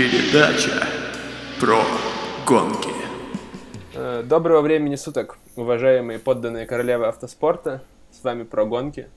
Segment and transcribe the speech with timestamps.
[0.00, 0.86] Передача
[1.60, 1.82] про
[2.46, 2.88] гонки.
[3.94, 7.82] Э, Доброго времени суток, уважаемые подданные королевы автоспорта.
[8.10, 9.10] С вами про гонки.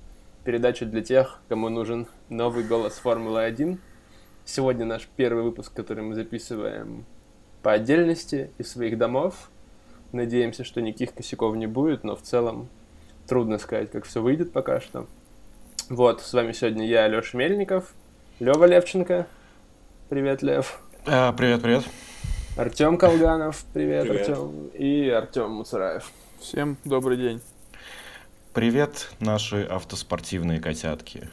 [0.44, 3.78] Передача для тех, кому нужен новый голос Формулы-1.
[4.44, 7.06] Сегодня наш первый выпуск, который мы записываем
[7.62, 9.50] по отдельности из своих домов.
[10.12, 12.68] Надеемся, что никаких косяков не будет, но в целом
[13.26, 15.08] трудно сказать, как все выйдет пока что.
[15.88, 17.94] Вот, с вами сегодня я, Леша Мельников,
[18.42, 19.28] Лева Левченко.
[20.10, 20.80] Привет, Лев.
[21.06, 21.84] А, привет, привет.
[22.58, 24.30] Артем Колганов, привет, Привет.
[24.30, 24.68] Артем.
[24.74, 26.12] И Артем Муцараев.
[26.40, 27.42] Всем добрый день.
[28.54, 31.30] Привет, наши автоспортивные котятки.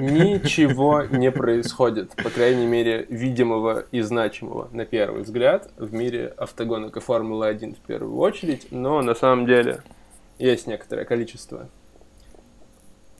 [0.00, 6.96] Ничего не происходит, по крайней мере, видимого и значимого на первый взгляд в мире автогонок
[6.96, 9.82] и Формулы-1 в первую очередь, но на самом деле
[10.38, 11.68] есть некоторое количество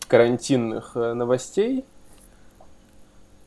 [0.08, 1.84] карантинных э, новостей,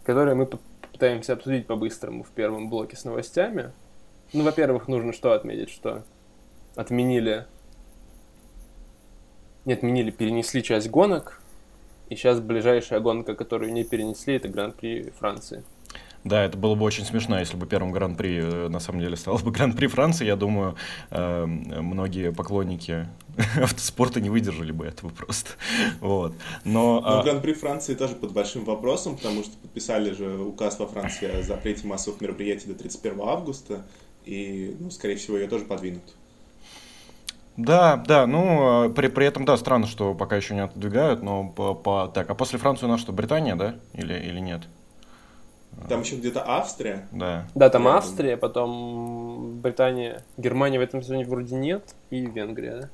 [0.06, 3.72] которые мы попытаемся обсудить по-быстрому в первом блоке с новостями.
[4.34, 6.04] Ну, во-первых, нужно что отметить, что
[6.76, 7.46] отменили...
[9.66, 11.42] Не отменили, перенесли часть гонок,
[12.10, 15.64] и сейчас ближайшая гонка, которую не перенесли, это Гран-при Франции.
[16.26, 19.38] Да, это было бы очень смешно, если бы первым гран-при э, на самом деле стало
[19.38, 20.26] бы гран-при Франции.
[20.26, 20.76] Я думаю,
[21.12, 23.08] э, многие поклонники
[23.62, 25.52] автоспорта не выдержали бы этого просто.
[26.02, 26.34] Вот.
[26.64, 30.88] Но, Но а, Гран-при Франции тоже под большим вопросом, потому что подписали же указ во
[30.88, 33.86] Франции о запрете массовых мероприятий до 31 августа,
[34.26, 36.02] и, ну, скорее всего, ее тоже подвинут.
[37.56, 41.48] Да, да, ну, э, при, при этом, да, странно, что пока еще не отодвигают, но
[41.50, 44.64] по, по- так, а после Франции у нас что, Британия, да, или, или нет?
[45.88, 47.08] Там еще где-то Австрия.
[47.12, 47.48] Да.
[47.54, 52.90] Да, там Я Австрия, потом Британия, Германия в этом сезоне вроде нет, и Венгрия, да?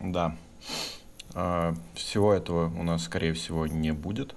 [0.00, 0.36] Да.
[1.34, 4.34] А, всего этого у нас, скорее всего, не будет.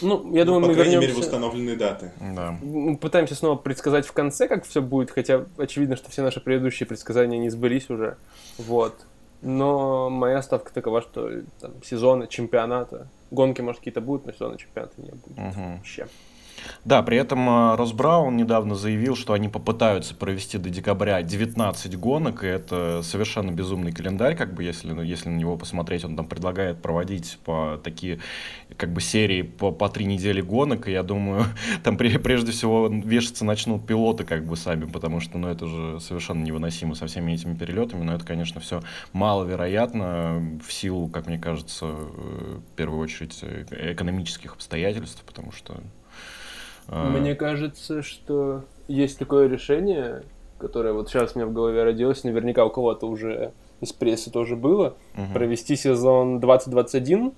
[0.00, 1.28] Ну, я Ну, думаю, по мы крайней мере, в вернемся...
[1.28, 2.12] установленные даты.
[2.20, 2.52] Да.
[2.62, 6.86] Мы пытаемся снова предсказать в конце, как все будет, хотя очевидно, что все наши предыдущие
[6.86, 8.16] предсказания не сбылись уже.
[8.58, 8.94] Вот.
[9.42, 14.94] Но моя ставка такова, что там, сезона, чемпионата, гонки, может, какие-то будут, но сезона чемпионата
[14.96, 15.36] не будет.
[15.36, 15.76] Мгм.
[15.76, 16.06] Вообще.
[16.84, 22.44] Да, при этом э, Росбраун недавно заявил, что они попытаются провести до декабря 19 гонок,
[22.44, 26.26] и это совершенно безумный календарь, как бы, если, ну, если на него посмотреть, он там
[26.26, 28.20] предлагает проводить по такие,
[28.76, 31.44] как бы, серии по, по три недели гонок, и я думаю,
[31.82, 36.42] там прежде всего вешаться начнут пилоты, как бы, сами, потому что, ну, это же совершенно
[36.42, 41.86] невыносимо со всеми этими перелетами, но это, конечно, все маловероятно в силу, как мне кажется,
[41.86, 45.80] э, в первую очередь, э, экономических обстоятельств, потому что
[46.88, 50.22] Мне кажется, что есть такое решение,
[50.58, 54.56] которое вот сейчас у меня в голове родилось, наверняка у кого-то уже из прессы тоже
[54.56, 55.32] было, Мгм.
[55.34, 57.32] провести сезон 2021,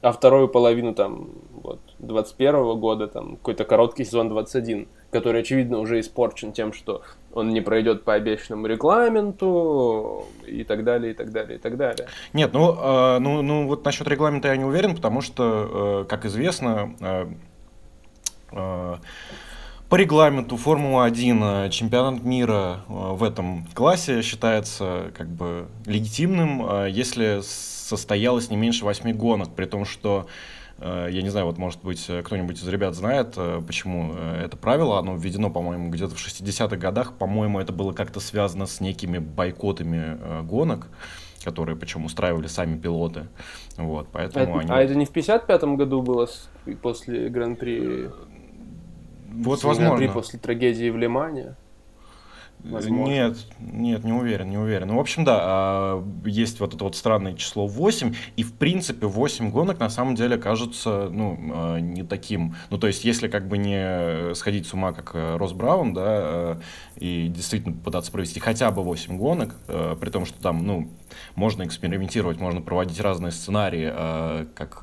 [0.00, 5.98] а вторую половину там вот 21 года там какой-то короткий сезон 21, который очевидно уже
[6.00, 7.02] испорчен тем, что
[7.32, 12.06] он не пройдет по обещанному регламенту и так далее, и так далее, и так далее.
[12.32, 16.24] Нет, ну, э, ну, ну вот насчет регламента я не уверен, потому что, э, как
[16.26, 17.26] известно, э,
[19.88, 26.90] по регламенту Формула-1 э, чемпионат мира э, в этом классе считается как бы легитимным, э,
[26.90, 30.26] если состоялось не меньше восьми гонок, при том, что
[30.76, 34.42] э, я не знаю, вот может быть э, кто-нибудь из ребят знает, э, почему э,
[34.44, 38.80] это правило, оно введено, по-моему, где-то в 60-х годах, по-моему, это было как-то связано с
[38.80, 40.88] некими бойкотами э, гонок,
[41.42, 43.28] которые причем устраивали сами пилоты,
[43.78, 44.70] вот, А поэтому это, они...
[44.70, 46.28] а это не в 55-м году было
[46.82, 48.10] после Гран-при?
[49.28, 50.08] Вот, возможно.
[50.08, 51.54] после трагедии в Лимане?
[52.64, 53.12] Возможно.
[53.12, 54.88] Нет, нет, не уверен, не уверен.
[54.88, 59.06] Ну, в общем, да, а, есть вот это вот странное число 8, и, в принципе,
[59.06, 62.56] 8 гонок на самом деле кажутся, ну, а, не таким.
[62.70, 66.04] Ну, то есть, если как бы не сходить с ума, как э, Росс Браун, да,
[66.06, 66.56] э,
[66.96, 70.90] и действительно пытаться провести хотя бы 8 гонок, э, при том, что там, ну,
[71.36, 73.88] можно экспериментировать, можно проводить разные сценарии,
[74.54, 74.82] как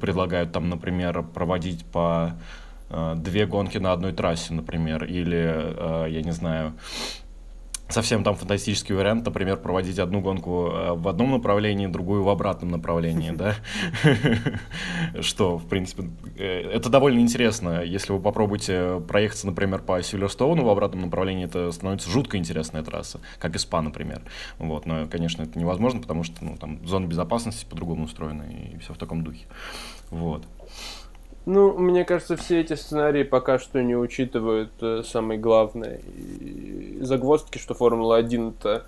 [0.00, 2.36] предлагают там, например, проводить по
[2.88, 6.74] две гонки на одной трассе, например, или, э, я не знаю,
[7.88, 12.70] совсем там фантастический вариант, например, проводить одну гонку э, в одном направлении, другую в обратном
[12.70, 13.54] направлении, да,
[15.20, 17.82] что, в принципе, э, это довольно интересно.
[17.82, 23.20] Если вы попробуете проехаться, например, по Сильверстоуну в обратном направлении, это становится жутко интересная трасса,
[23.38, 24.22] как и СПА, например.
[24.58, 28.94] Вот, но, конечно, это невозможно, потому что, ну, там зона безопасности по-другому устроена и все
[28.94, 29.46] в таком духе.
[30.10, 30.44] Вот.
[31.46, 36.00] Ну, мне кажется, все эти сценарии пока что не учитывают э, самое главное
[36.40, 38.84] и загвоздки, что Формула-1 это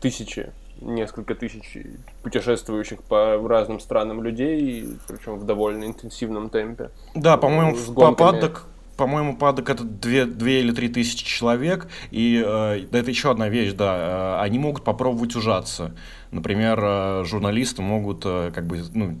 [0.00, 1.76] тысячи несколько тысяч
[2.22, 6.90] путешествующих по разным странам людей, причем в довольно интенсивном темпе.
[7.14, 8.66] Да, по-моему, в падок
[8.96, 13.72] по-моему, падок это 2, 2 или 3 тысячи человек, и э, это еще одна вещь,
[13.72, 15.94] да, э, они могут попробовать ужаться.
[16.32, 19.16] Например, э, журналисты могут э, как бы, ну,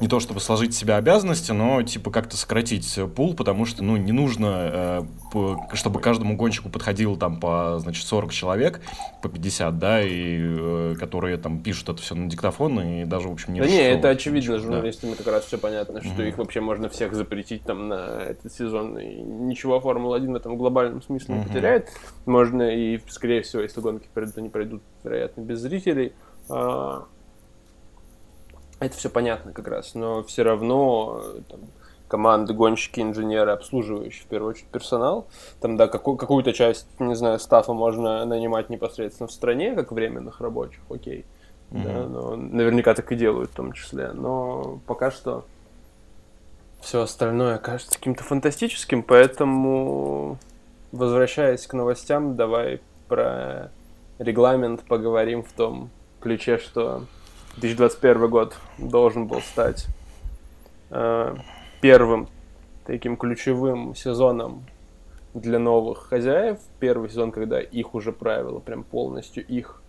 [0.00, 3.96] не то чтобы сложить в себя обязанности, но типа как-то сократить пул, потому что, ну,
[3.96, 8.80] не нужно, э, чтобы каждому гонщику подходило там по, значит, 40 человек,
[9.22, 13.32] по 50, да, и э, которые там пишут это все на диктофон и даже, в
[13.32, 15.16] общем, не Да не, это очевидно, ничего, журналистами да.
[15.16, 16.28] как раз все понятно, что mm-hmm.
[16.28, 21.02] их вообще можно всех запретить там на этот сезон, и ничего Формула-1 в этом глобальном
[21.02, 21.38] смысле mm-hmm.
[21.38, 21.88] не потеряет.
[22.26, 26.12] Можно и, скорее всего, если гонки пройдут, они пройдут, вероятно, без зрителей.
[26.48, 27.04] А,
[28.86, 31.60] это все понятно как раз, но все равно э, там,
[32.08, 35.26] команды, гонщики, инженеры, обслуживающие в первую очередь персонал.
[35.60, 40.40] Там, да, какую- какую-то часть, не знаю, стафа можно нанимать непосредственно в стране, как временных
[40.40, 41.24] рабочих, окей.
[41.70, 41.82] Mm-hmm.
[41.82, 44.12] Да, но наверняка так и делают в том числе.
[44.12, 45.44] Но пока что
[46.80, 50.38] все остальное кажется каким-то фантастическим, поэтому,
[50.92, 53.70] возвращаясь к новостям, давай про
[54.18, 55.90] регламент поговорим в том
[56.20, 57.04] ключе, что
[57.56, 59.86] 2021 год должен был стать
[60.90, 61.36] э,
[61.80, 62.28] первым
[62.84, 64.64] таким ключевым сезоном
[65.34, 66.58] для новых хозяев.
[66.80, 69.80] Первый сезон, когда их уже правила, прям полностью их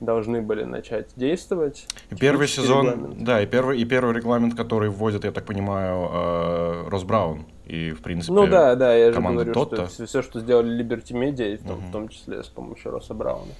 [0.00, 1.86] должны были начать действовать.
[2.10, 3.22] И первый сезон, регламент.
[3.22, 7.44] да, и первый, и первый регламент, который вводит, я так понимаю, э, Рос Браун.
[7.66, 11.56] И, в принципе, Ну да, да, я же говорю, что все, что сделали Liberty Media,
[11.56, 11.86] в том, угу.
[11.86, 13.52] в том числе с помощью Роса Брауна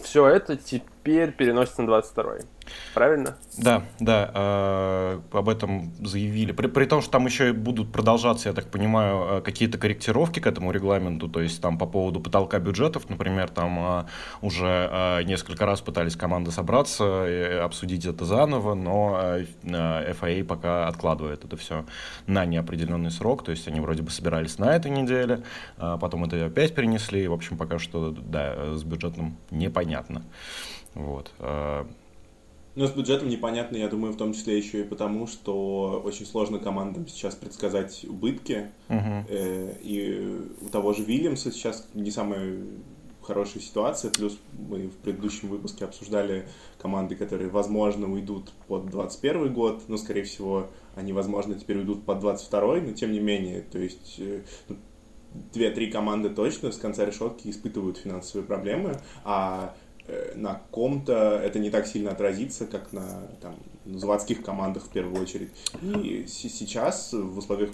[0.00, 0.56] все это
[1.08, 2.44] теперь переносится на 22-й.
[2.92, 3.36] Правильно?
[3.56, 6.52] Да, да, э, об этом заявили.
[6.52, 10.46] При, при том, что там еще будут продолжаться, я так понимаю, э, какие-то корректировки к
[10.46, 14.04] этому регламенту, то есть там по поводу потолка бюджетов, например, там э,
[14.42, 20.88] уже э, несколько раз пытались команды собраться и обсудить это заново, но э, FIA пока
[20.88, 21.86] откладывает это все
[22.26, 25.42] на неопределенный срок, то есть они вроде бы собирались на этой неделе,
[25.78, 30.22] э, потом это опять перенесли, в общем, пока что, да, с бюджетом непонятно.
[30.98, 31.32] Вот.
[31.38, 31.84] Э,
[32.74, 36.58] ну, с бюджетом непонятно, я думаю, в том числе еще и потому, что очень сложно
[36.58, 38.70] командам сейчас предсказать убытки.
[38.88, 39.78] Uh-huh.
[39.82, 42.60] И у того же Вильямса сейчас не самая
[43.28, 44.10] хорошая ситуация.
[44.10, 46.48] Плюс мы в предыдущем выпуске обсуждали
[46.78, 52.20] команды, которые, возможно, уйдут под 21 год, но, скорее всего, они, возможно, теперь уйдут под
[52.20, 54.76] 22 но тем не менее, то есть э, ну,
[55.52, 59.74] две-три команды точно с конца решетки испытывают финансовые проблемы, а
[60.34, 65.50] на ком-то это не так сильно отразится, как на там, заводских командах в первую очередь.
[65.82, 67.70] И сейчас в условиях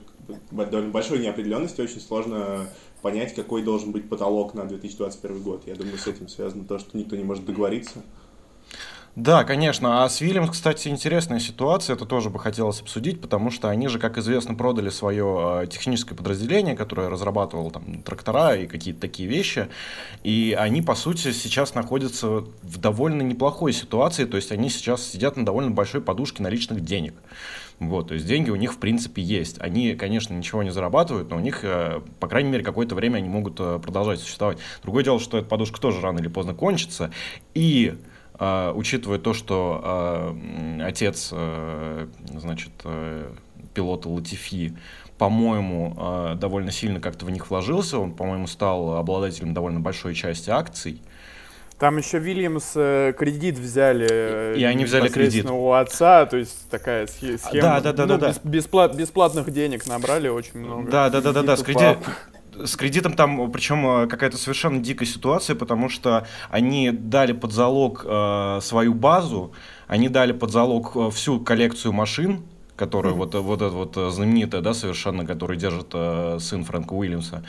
[0.51, 2.67] довольно большой неопределенности очень сложно
[3.03, 5.63] понять, какой должен быть потолок на 2021 год.
[5.67, 8.03] Я думаю, с этим связано то, что никто не может договориться.
[9.17, 10.03] Да, конечно.
[10.03, 11.95] А с Вильямс, кстати, интересная ситуация.
[11.95, 16.17] Это тоже бы хотелось обсудить, потому что они же, как известно, продали свое э, техническое
[16.17, 19.69] подразделение, которое разрабатывало там трактора и какие-то такие вещи.
[20.25, 24.25] И они, по сути, сейчас находятся в довольно неплохой ситуации.
[24.25, 27.15] То есть они сейчас сидят на довольно большой подушке наличных денег.
[27.79, 29.61] Вот, то есть деньги у них, в принципе, есть.
[29.61, 33.29] Они, конечно, ничего не зарабатывают, но у них, э, по крайней мере, какое-то время они
[33.29, 34.59] могут э, продолжать существовать.
[34.83, 37.13] Другое дело, что эта подушка тоже рано или поздно кончится.
[37.55, 37.95] И
[38.37, 39.81] Uh, учитывая то, что
[40.35, 42.73] uh, отец, uh, значит,
[43.75, 44.77] пилота Латифи,
[45.19, 51.01] по-моему, довольно сильно как-то в них вложился, он, по-моему, стал обладателем довольно большой части акций.
[51.79, 54.57] Там еще Вильямс э, кредит взяли.
[54.57, 55.51] И, и они взяли кредит.
[55.51, 57.39] у отца, то есть такая схема.
[57.53, 58.35] Да, да, да, ну, да, да.
[58.45, 60.91] Бесплат, бесплатных денег набрали очень много.
[60.91, 61.57] Да, да, да, да, да.
[61.57, 61.97] С, креди
[62.65, 68.05] с кредитом там, причем э, какая-то совершенно дикая ситуация, потому что они дали под залог
[68.05, 69.53] э, свою базу,
[69.87, 72.43] они дали под залог э, всю коллекцию машин,
[72.77, 77.45] которую вот, вот эта вот э, знаменитая, да, совершенно, которую держит э, сын Фрэнка Уильямса.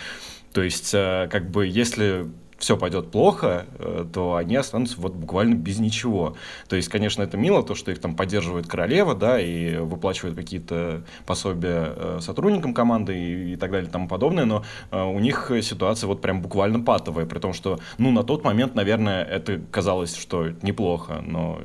[0.53, 5.55] То есть, э, как бы, если все пойдет плохо, э, то они останутся вот буквально
[5.55, 6.35] без ничего.
[6.67, 11.03] То есть, конечно, это мило, то, что их там поддерживает королева, да, и выплачивают какие-то
[11.25, 15.51] пособия э, сотрудникам команды и, и так далее и тому подобное, но э, у них
[15.62, 20.15] ситуация вот прям буквально патовая, при том, что, ну, на тот момент, наверное, это казалось,
[20.15, 21.62] что неплохо, но,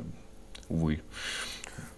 [0.69, 1.01] увы.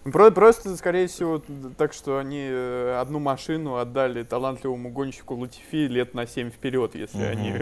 [0.03, 1.41] Просто, скорее всего,
[1.77, 7.17] так что они э, одну машину отдали талантливому гонщику Латифи лет на 7 вперед, если
[7.17, 7.31] угу.
[7.31, 7.53] они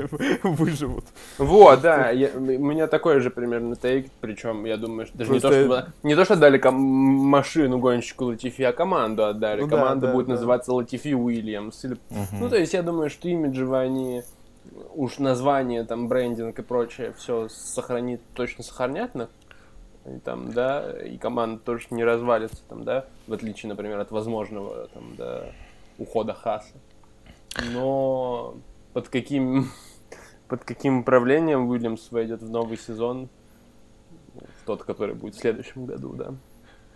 [0.44, 1.06] выживут.
[1.38, 2.10] Вот, да.
[2.10, 5.88] Я, у меня такой же примерно тейк, причем я думаю, что даже не то, что,
[6.04, 9.62] не то, что отдали машину гонщику Латифи, а команду отдали.
[9.62, 11.86] Ну, Команда да, будет да, называться Латифи Уильямс.
[11.86, 11.94] Или...
[11.94, 12.38] Угу.
[12.40, 14.24] Ну, то есть я думаю, что имиджево они
[14.94, 19.28] уж название, там, брендинг и прочее все сохранит, точно сохранят, и
[20.24, 25.16] там, да, и команда тоже не развалится, там, да, в отличие, например, от возможного, там,
[25.18, 25.46] да,
[25.98, 26.74] ухода Хаса.
[27.72, 28.56] Но
[28.94, 29.72] под каким,
[30.48, 33.30] под каким управлением Уильямс войдет в новый сезон,
[34.34, 36.34] в тот, который будет в следующем году, да.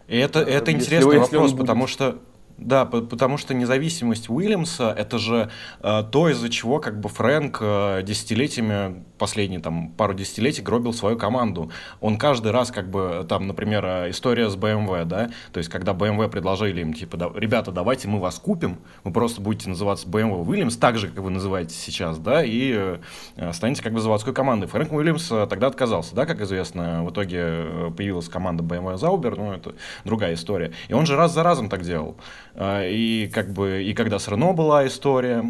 [0.07, 2.19] И это, это интересный если вопрос, он потому что
[2.57, 5.49] да, по- потому что независимость Уильямса это же
[5.81, 11.17] э, то, из-за чего как бы Фрэнк э, десятилетиями, последние там пару десятилетий гробил свою
[11.17, 11.71] команду.
[11.99, 15.91] Он каждый раз как бы там, например, э, история с BMW, да, то есть когда
[15.91, 20.47] BMW предложили им типа, да, ребята, давайте мы вас купим, вы просто будете называться BMW
[20.47, 22.97] Уильямс, так же, как вы называетесь сейчас, да, и
[23.35, 24.67] э, станете как бы заводской командой.
[24.67, 29.35] Фрэнк Уильямс э, тогда отказался, да, как известно, в итоге э, появилась команда BMW Zauber,
[29.35, 30.71] ну это другая история.
[30.87, 32.15] И он же раз за разом так делал.
[32.55, 35.43] А, И как бы, и когда с Рено была история,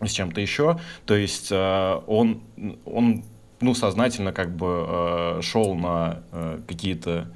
[0.00, 2.42] с чем-то еще, то есть э, он,
[2.84, 3.24] он,
[3.60, 7.28] ну, сознательно как бы э, шел на э, какие-то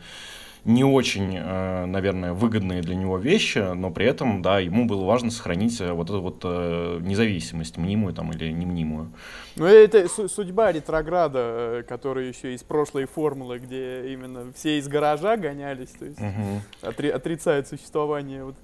[0.69, 5.31] не очень, э, наверное, выгодные для него вещи, но при этом, да, ему было важно
[5.31, 9.11] сохранить э, вот эту вот э, независимость, мнимую там или не мнимую.
[9.57, 15.39] Ну, это су- судьба ретрограда, который еще из прошлой формулы, где именно все из гаража
[15.39, 16.61] гонялись, то есть Мгм.
[16.83, 18.57] отри- отрицает существование вот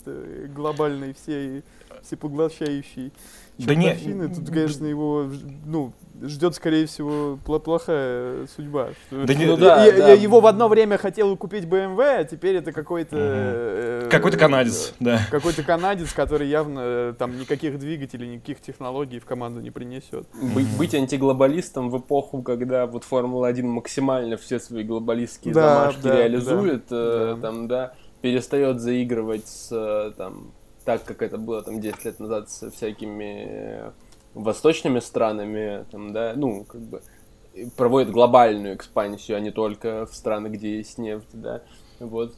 [0.54, 1.62] глобальной всей
[2.02, 3.12] всепоглощающей
[3.58, 3.94] Да не-.
[4.28, 5.26] Тут, конечно, его
[5.64, 5.92] ну,
[6.26, 8.88] ждет, скорее всего, плохая судьба.
[9.06, 10.12] Что- Да не- Ну да, и- да.
[10.12, 13.16] Его в одно время хотел купить BMW, а теперь это какой-то...
[13.18, 15.20] э, Какой-то канадец, да.
[15.30, 20.26] Какой-то канадец, который явно э, там никаких двигателей, никаких технологий в команду не принесет.
[20.54, 26.16] Быть, быть антиглобалистом в эпоху, когда вот Формула-1 максимально все свои глобалистские Да, замашки да,
[26.18, 27.40] реализует, э, да.
[27.42, 30.52] там, да, перестает заигрывать с, э, там,
[30.84, 33.90] так, как это было там 10 лет назад со всякими э,
[34.34, 37.02] восточными странами, там, да, ну, как бы,
[37.76, 41.62] проводит глобальную экспансию, а не только в страны, где есть нефть, да,
[42.00, 42.34] вот,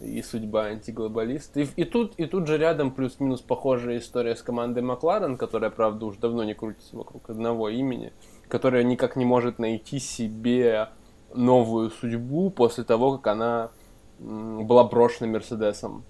[0.00, 1.60] и судьба антиглобалиста.
[1.60, 6.06] И, и тут, и тут же рядом плюс-минус похожая история с командой Макларен, которая, правда,
[6.06, 8.12] уж давно не крутится вокруг одного имени,
[8.48, 10.90] которая никак не может найти себе
[11.34, 13.70] новую судьбу после того, как она
[14.18, 16.04] была брошена Мерседесом.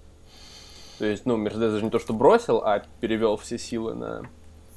[0.99, 4.23] То есть, ну, Мерседес даже не то, что бросил, а перевел все силы на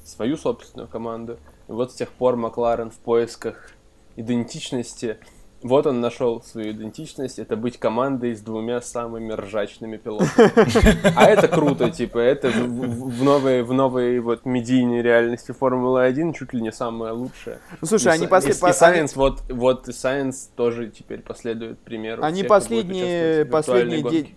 [0.05, 1.39] свою собственную команду.
[1.69, 3.71] И вот с тех пор Макларен в поисках
[4.17, 5.19] идентичности.
[5.63, 7.39] Вот он нашел свою идентичность.
[7.39, 11.13] Это быть командой с двумя самыми ржачными пилотами.
[11.15, 16.33] А это круто, типа, это в, в- в новой, в новой вот медийной реальности Формулы-1
[16.33, 17.59] чуть ли не самое лучшее.
[17.83, 21.21] Ну, слушай, и, они Са- после- и, и Science, вот, вот и Science тоже теперь
[21.21, 22.23] последует примеру.
[22.25, 24.35] Они последние, последние, де-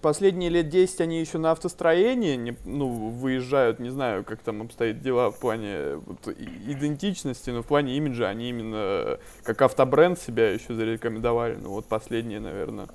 [0.00, 5.00] последние лет 10 они еще на автостроении не- ну, выезжают, не знаю, как там обстоят
[5.00, 10.50] дела в плане вот, идентичности, но в плане имиджа они именно э, как автобренд себя
[10.50, 11.56] еще зарекомендовали.
[11.60, 12.88] Ну вот последние, наверное.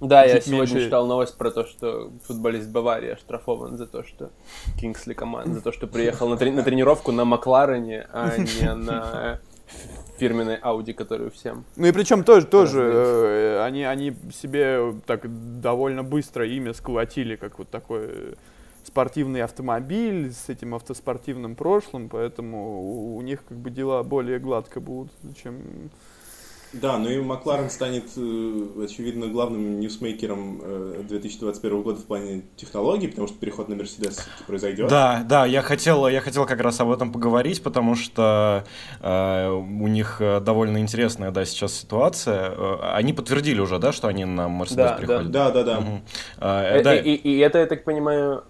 [0.00, 4.30] Да, я сегодня меньше- читал новость про то, что футболист Баварии оштрафован за то, что
[4.80, 9.40] Кингсли команд, за то, что приехал на, трени- на тренировку на Макларене, а не на
[10.18, 11.64] фирменной Ауди, которую всем.
[11.76, 15.22] Ну и причем тоже, тоже э, они, они себе так
[15.60, 18.34] довольно быстро имя сколотили, как вот такой э,
[18.84, 24.80] спортивный автомобиль с этим автоспортивным прошлым, поэтому у, у них как бы дела более гладко
[24.80, 25.90] будут, чем...
[26.72, 33.08] Да, ну и Макларен станет, э, очевидно, главным ньюсмейкером э, 2021 года в плане технологий,
[33.08, 34.88] потому что переход на Мерседес произойдет.
[34.88, 38.64] Да, да, я хотел, я хотел как раз об этом поговорить, потому что
[39.00, 42.50] э, у них э, довольно интересная, да, сейчас ситуация.
[42.54, 44.96] Э, они подтвердили уже, да, что они на Мерседес Да, да.
[44.96, 45.30] приходят?
[45.30, 45.80] Да, да, да.
[45.80, 46.02] Мгм.
[46.38, 46.96] А, Э, э, да.
[46.96, 48.44] И, и это, я так понимаю,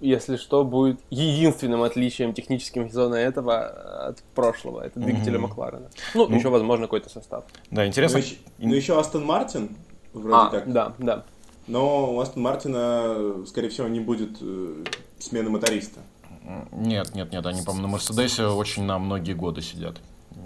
[0.00, 4.82] если что, будет единственным отличием техническим сезона этого от прошлого.
[4.82, 5.42] Это двигатели Мгм.
[5.42, 5.90] Макларена.
[6.14, 7.44] Ну, Ну, еще, возможно, какой-то состав.
[7.70, 8.20] Да, Ну, интересно.
[8.58, 9.76] ну, еще Астон Мартин,
[10.12, 10.72] вроде А, как.
[10.72, 11.24] да, да.
[11.66, 14.84] Но у Астон Мартина, скорее всего, не будет э,
[15.18, 16.00] смены моториста.
[16.72, 19.96] Нет, нет, нет, они, по-моему, на Мерседесе очень на многие годы сидят.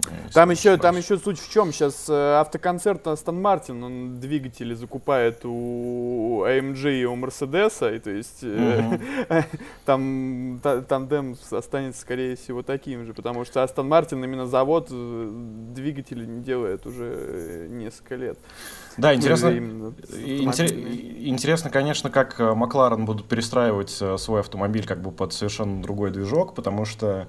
[0.05, 1.71] Э, Там еще, там еще суть в чем?
[1.71, 8.39] Сейчас автоконцерт Астон Мартин, он двигатели закупает у AMG и у Мерседеса, и то есть
[8.43, 8.99] э,
[9.85, 15.29] там та- тандем останется, скорее всего, таким же, потому что Астон Мартин именно завод э,
[15.75, 18.37] двигателей не делает уже э, несколько лет.
[18.97, 19.49] Да, интересно.
[19.49, 20.93] именно И интере- автомобильные.
[20.95, 25.81] и- Интересно, конечно, как э, Макларен будут перестраивать э, свой автомобиль как бы под совершенно
[25.81, 27.27] другой движок, потому что,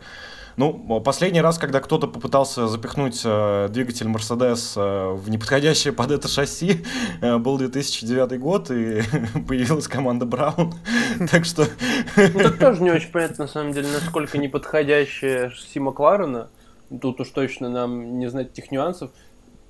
[0.56, 6.28] ну, последний раз, когда кто-то попытался запихнуть э, двигатель Mercedes э, в неподходящее под это
[6.28, 6.84] шасси,
[7.20, 9.02] э, был 2009 год, и
[9.48, 10.74] появилась команда Браун.
[11.30, 11.66] Так что,
[12.16, 16.48] Ну, тут тоже не очень понятно, на самом деле, насколько неподходящая шасси Макларена.
[17.00, 19.10] Тут уж точно нам не знать этих нюансов.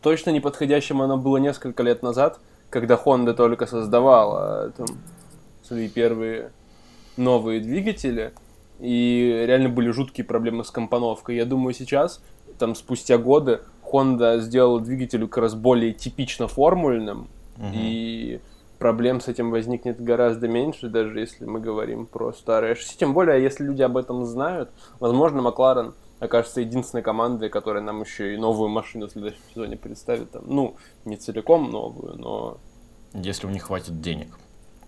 [0.03, 4.87] точно неподходящим оно было несколько лет назад, когда Honda только создавала там,
[5.62, 6.50] свои первые
[7.17, 8.33] новые двигатели,
[8.81, 11.37] и реально были жуткие проблемы с компоновкой.
[11.37, 12.23] Я думаю, сейчас,
[12.59, 17.66] там, спустя годы, Honda сделала двигатель как раз более типично формульным, угу.
[17.73, 18.40] и
[18.78, 22.97] проблем с этим возникнет гораздо меньше, даже если мы говорим про старые шасси.
[22.99, 28.35] Тем более, если люди об этом знают, возможно, Макларен окажется единственной командой, которая нам еще
[28.35, 30.31] и новую машину в следующем сезоне представит.
[30.31, 32.59] Там, ну, не целиком новую, но...
[33.12, 34.28] Если у них хватит денег.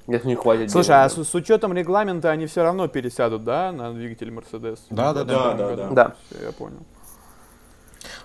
[0.07, 3.73] Если не хватит Слушай, денег, а с, с учетом регламента они все равно пересядут, да,
[3.73, 4.79] на двигатель Mercedes?
[4.91, 5.55] Да, да, да.
[5.55, 5.91] Да, да, да.
[5.91, 6.17] да.
[6.31, 6.79] Все, я понял.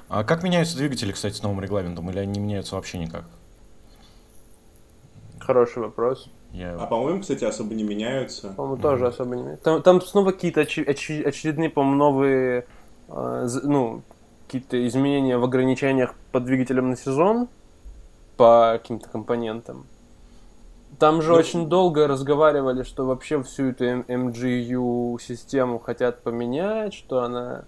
[0.07, 2.09] А как меняются двигатели, кстати, с новым регламентом?
[2.09, 3.23] Или они не меняются вообще никак?
[5.39, 6.29] Хороший вопрос.
[6.51, 6.75] Я...
[6.75, 8.49] А по-моему, кстати, особо не меняются.
[8.49, 8.81] По-моему, mm-hmm.
[8.81, 9.63] тоже особо не меняются.
[9.63, 12.65] Там, там снова какие-то оч- оч- очередные, по-моему, новые
[13.07, 14.03] э, ну,
[14.45, 17.47] какие-то изменения в ограничениях по двигателям на сезон,
[18.35, 19.85] по каким-то компонентам.
[21.01, 27.63] Там же ну, очень долго разговаривали, что вообще всю эту MGU-систему хотят поменять, что она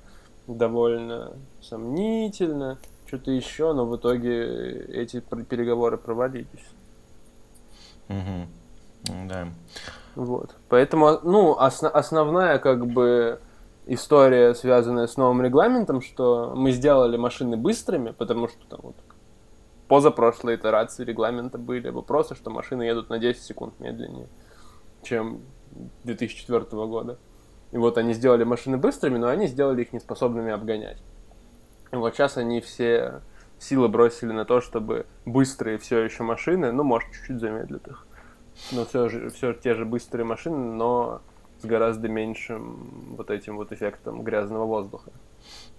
[0.46, 6.46] довольно сомнительна, что-то еще, но в итоге эти переговоры провалились.
[8.10, 9.18] Угу.
[9.28, 9.48] Да.
[10.14, 10.52] Вот.
[10.70, 13.40] Поэтому, ну, осно- основная, как бы,
[13.88, 18.96] история, связанная с новым регламентом, что мы сделали машины быстрыми, потому что там вот
[19.94, 24.28] позапрошлой итерации регламента были вопросы, что машины едут на 10 секунд медленнее,
[25.04, 25.42] чем
[26.04, 27.20] 2004 года.
[27.72, 30.98] И вот они сделали машины быстрыми, но они сделали их неспособными обгонять.
[31.92, 33.22] И вот сейчас они все
[33.60, 38.08] силы бросили на то, чтобы быстрые все еще машины, ну, может, чуть-чуть замедлят их.
[38.72, 41.22] Но все же, все те же быстрые машины, но
[41.62, 45.12] с гораздо меньшим вот этим вот эффектом грязного воздуха.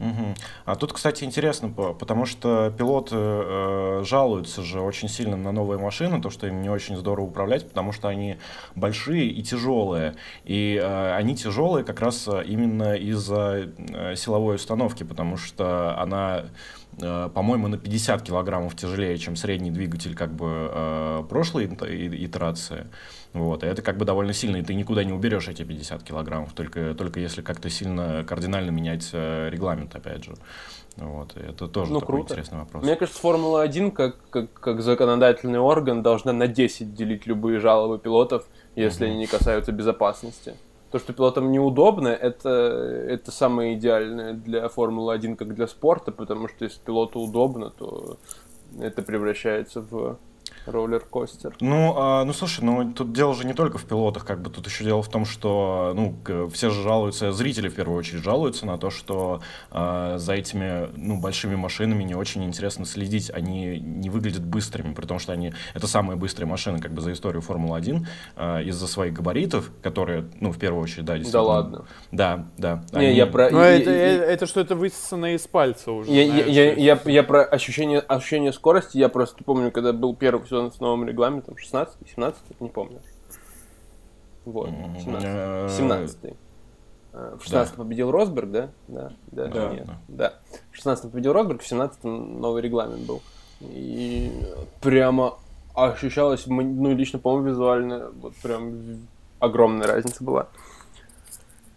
[0.00, 0.35] Угу.
[0.64, 6.21] А тут, кстати, интересно, потому что пилоты э, жалуются же очень сильно на новые машины,
[6.21, 8.37] то, что им не очень здорово управлять, потому что они
[8.75, 10.16] большие и тяжелые.
[10.44, 16.49] И э, они тяжелые как раз именно из-за э, силовой установки, потому что она Э,
[16.99, 22.87] по-моему, на 50 килограммов тяжелее, чем средний двигатель как бы э, прошлой итерации.
[23.33, 26.52] Вот, и это как бы довольно сильно, и ты никуда не уберешь эти 50 килограммов,
[26.52, 30.35] только, только если как-то сильно кардинально менять э, регламент, опять же.
[30.97, 32.35] Вот, это тоже ну, такой круто.
[32.35, 32.85] интересный вопрос.
[32.85, 38.45] Мне кажется, Формула-1 как, как, как законодательный орган должна на 10 делить любые жалобы пилотов,
[38.76, 39.11] если mm-hmm.
[39.11, 40.54] они не касаются безопасности
[40.95, 42.49] то, что пилотам неудобно, это,
[43.09, 48.17] это самое идеальное для Формулы-1, как для спорта, потому что если пилоту удобно, то
[48.80, 50.19] это превращается в
[50.67, 51.57] роллер-костер.
[51.61, 54.67] Ну, а, ну слушай, ну тут дело же не только в пилотах, как бы тут
[54.67, 56.17] еще дело в том, что ну
[56.50, 61.21] все же жалуются, зрители в первую очередь жалуются на то, что а, за этими ну
[61.21, 65.87] большими машинами не очень интересно следить, они не выглядят быстрыми, при том, что они это
[65.87, 70.59] самые быстрые машины как бы за историю Формулы-1 а, из-за своих габаритов, которые ну в
[70.59, 71.43] первую очередь да действительно.
[71.43, 71.85] Да ладно.
[72.13, 72.85] Да, да.
[72.93, 73.17] Не, они...
[73.17, 73.50] я про.
[73.50, 76.11] Ну это, я, это что это высосано из пальца уже.
[76.11, 80.15] Я, знаешь, я, я, я, я про ощущение ощущение скорости, я просто помню, когда был
[80.15, 83.00] первый сезон с новым регламентом, 16 17 не помню.
[84.45, 86.36] Вот, 17 17
[87.12, 88.71] В 16 победил Росберг, да?
[88.88, 89.73] Да, да, да.
[89.73, 90.34] Нет, да.
[90.71, 93.23] В 16 победил Росберг, в 17 новый регламент был.
[93.60, 94.32] И
[94.80, 95.38] прямо
[95.75, 99.06] ощущалось, ну, лично, по-моему, визуально, вот прям
[99.40, 100.49] огромная разница была.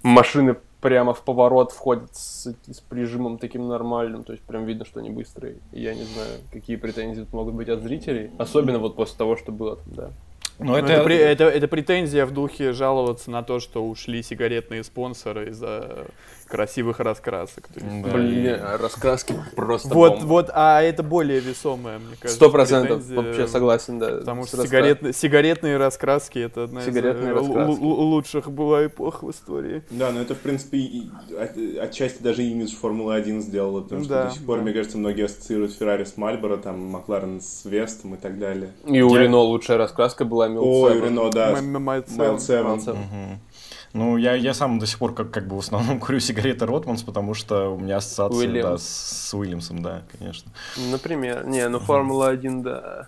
[0.03, 4.99] Машины прямо в поворот входят с, с прижимом таким нормальным, то есть прям видно, что
[4.99, 5.57] они быстрые.
[5.71, 9.77] Я не знаю, какие претензии могут быть от зрителей, особенно вот после того, что было
[9.77, 10.11] там, да.
[10.59, 10.93] Ну, это...
[10.93, 16.07] Это, это, это претензия в духе жаловаться на то, что ушли сигаретные спонсоры из-за
[16.47, 17.67] красивых раскрасок.
[17.67, 18.11] То есть, да.
[18.11, 20.25] Блин, раскраски просто Вот, бомба.
[20.25, 22.35] вот, а это более весомая, мне кажется.
[22.35, 24.17] Сто процентов, вообще согласен, да.
[24.17, 27.81] Потому что сигаретные, сигаретные раскраски это одна сигаретные из раскраски.
[27.81, 29.83] лучших была эпох в истории.
[29.89, 34.25] Да, но это, в принципе, и, от, отчасти даже имидж Формулы-1 сделала, потому что да,
[34.25, 34.63] до сих пор, да.
[34.63, 38.71] мне кажется, многие ассоциируют Феррари с Мальборо, там, Макларен с Вестом и так далее.
[38.85, 41.57] И у Рено лучшая раскраска была Милд Ой, у Рено, да.
[41.61, 43.37] Майл 7.
[43.93, 47.03] Ну, я, я сам до сих пор как, как бы в основном курю сигареты Ротманс,
[47.03, 50.51] потому что у меня ассоциация да, с Уильямсом, да, конечно.
[50.91, 51.45] Например.
[51.45, 53.07] Не, ну Формула-1, да.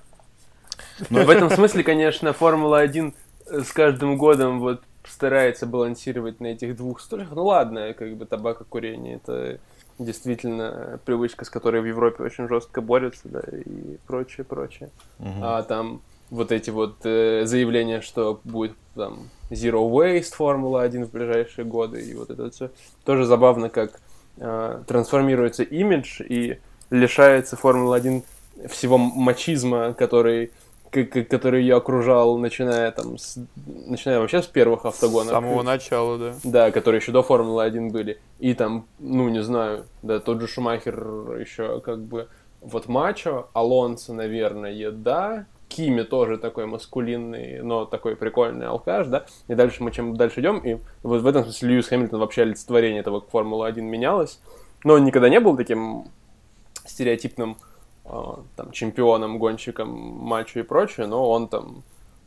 [1.10, 1.20] Но...
[1.20, 3.14] Ну, в этом смысле, конечно, Формула-1
[3.48, 7.30] э, с каждым годом вот старается балансировать на этих двух стульях.
[7.32, 9.60] Ну ладно, как бы табакокурение это
[9.98, 14.90] действительно привычка, с которой в Европе очень жестко борются, да, и прочее, прочее.
[15.20, 15.40] Угу.
[15.42, 21.66] А там вот эти вот э, заявления, что будет там Zero Waste Формула-1 в ближайшие
[21.66, 22.70] годы, и вот это все.
[23.06, 24.00] Тоже забавно, как
[24.38, 26.60] э, трансформируется имидж и
[26.90, 28.24] лишается Формула-1
[28.68, 30.52] всего мачизма, который
[30.92, 33.38] который ее окружал, начиная там, с,
[33.86, 35.28] начиная вообще с первых автогонов.
[35.28, 36.34] С самого начала, да.
[36.44, 38.20] Да, которые еще до Формулы-1 были.
[38.40, 42.28] И там, ну, не знаю, да, тот же Шумахер еще как бы...
[42.62, 49.56] Вот Мачо, Алонсо, наверное, да, Кими тоже такой маскулинный, но такой прикольный алкаш, да, и
[49.56, 53.22] дальше мы чем дальше идем, и вот в этом смысле Льюис Хэмилтон вообще олицетворение этого
[53.22, 54.42] Формулы-1 менялось,
[54.84, 56.08] но он никогда не был таким
[56.86, 57.58] стереотипным
[58.04, 61.84] а, там, чемпионом, гонщиком, матчу и прочее, но он там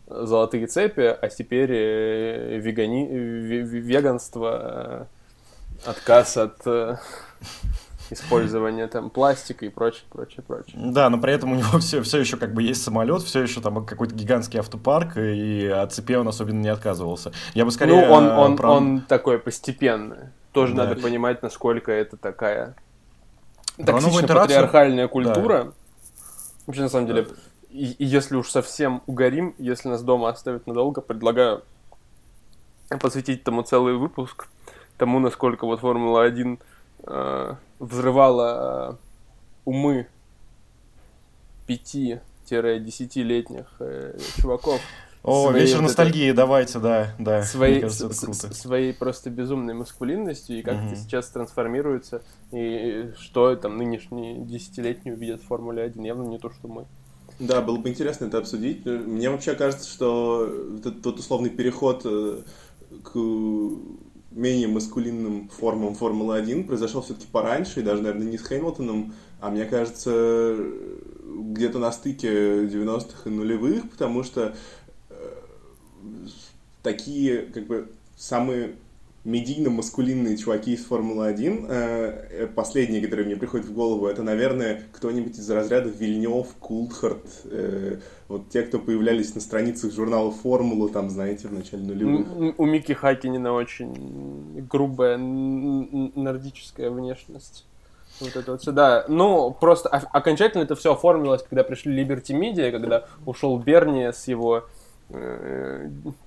[0.07, 3.09] золотые цепи, а теперь э, вегани...
[3.09, 5.09] веганство,
[5.85, 6.65] э, отказ от
[8.13, 10.75] э, использования там пластика и прочее, прочее, прочее.
[10.77, 13.61] Да, но при этом у него все, все еще как бы есть самолет, все еще
[13.61, 17.33] там какой-то гигантский автопарк, и от цепи он особенно не отказывался.
[17.55, 18.07] Я бы скорее...
[18.07, 18.71] Ну, он, он, про...
[18.71, 20.29] он такой постепенный.
[20.53, 20.85] Тоже да.
[20.85, 22.77] надо понимать, насколько это такая
[23.77, 25.65] токсично патриархальная культура.
[25.65, 25.73] Да.
[26.67, 27.27] Вообще, на самом деле,
[27.71, 31.63] и, и если уж совсем угорим, если нас дома оставят надолго, предлагаю
[33.01, 34.49] посвятить этому целый выпуск,
[34.99, 36.61] тому, насколько вот Формула-1
[37.05, 38.97] э, взрывала э,
[39.67, 40.07] умы
[41.67, 44.81] 5-10-летних э, чуваков
[45.25, 46.37] о, своей вечер вот ностальгии, этой...
[46.37, 47.43] давайте, да, да.
[47.45, 48.55] Своей, кажется, это круто.
[48.55, 50.87] своей просто безумной маскулинностью и как угу.
[50.87, 56.51] это сейчас трансформируется, и что там нынешние десятилетние увидят в Формуле 1, явно не то,
[56.51, 56.87] что мы.
[57.39, 58.85] Да, было бы интересно это обсудить.
[58.85, 62.43] Мне вообще кажется, что тот, тот условный переход э,
[63.03, 63.17] к
[64.35, 69.65] менее маскулинным формам Формулы-1 произошел все-таки пораньше, и даже, наверное, не с Хэмилтоном, а мне
[69.65, 70.57] кажется,
[71.25, 74.55] где-то на стыке 90-х и нулевых, потому что
[76.83, 78.75] такие, как бы, самые
[79.25, 85.39] медийно-маскулинные чуваки из Формулы-1, э, э, последние, которые мне приходят в голову, это, наверное, кто-нибудь
[85.39, 91.47] из разряда Вильнев, Култхарт, э, вот те, кто появлялись на страницах журнала Формула, там, знаете,
[91.47, 92.27] в начале нулевых.
[92.59, 97.67] У Мики Хакинина очень грубая нордическая внешность.
[98.21, 99.05] Вот это вот все, да.
[99.09, 104.65] Ну, просто окончательно это все оформилось, когда пришли Liberty Media, когда ушел Берни с его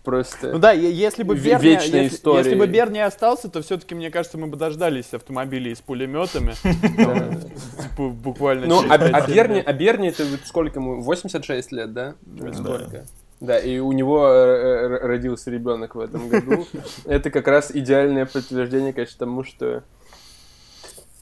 [0.04, 2.04] просто ну да если бы Берни, если,
[2.38, 6.54] если бы Берни остался то все-таки мне кажется мы бы дождались автомобилей с пулеметами
[7.82, 12.16] типа, буквально ну а, а Берни а Берни это сколько ему 86 лет да?
[12.54, 13.06] Сколько?
[13.42, 16.66] Да, и у него э, родился ребенок в этом году.
[17.06, 19.84] Это как раз идеальное подтверждение, конечно, тому, что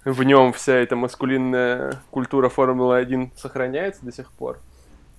[0.06, 4.60] в нем вся эта маскулинная культура Формулы-1 сохраняется до сих пор.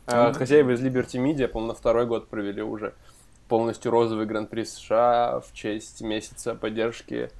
[0.07, 2.95] А, хозяева из Liberty Media, по-моему, на второй год провели уже
[3.49, 7.31] полностью розовый гран-при США в честь месяца поддержки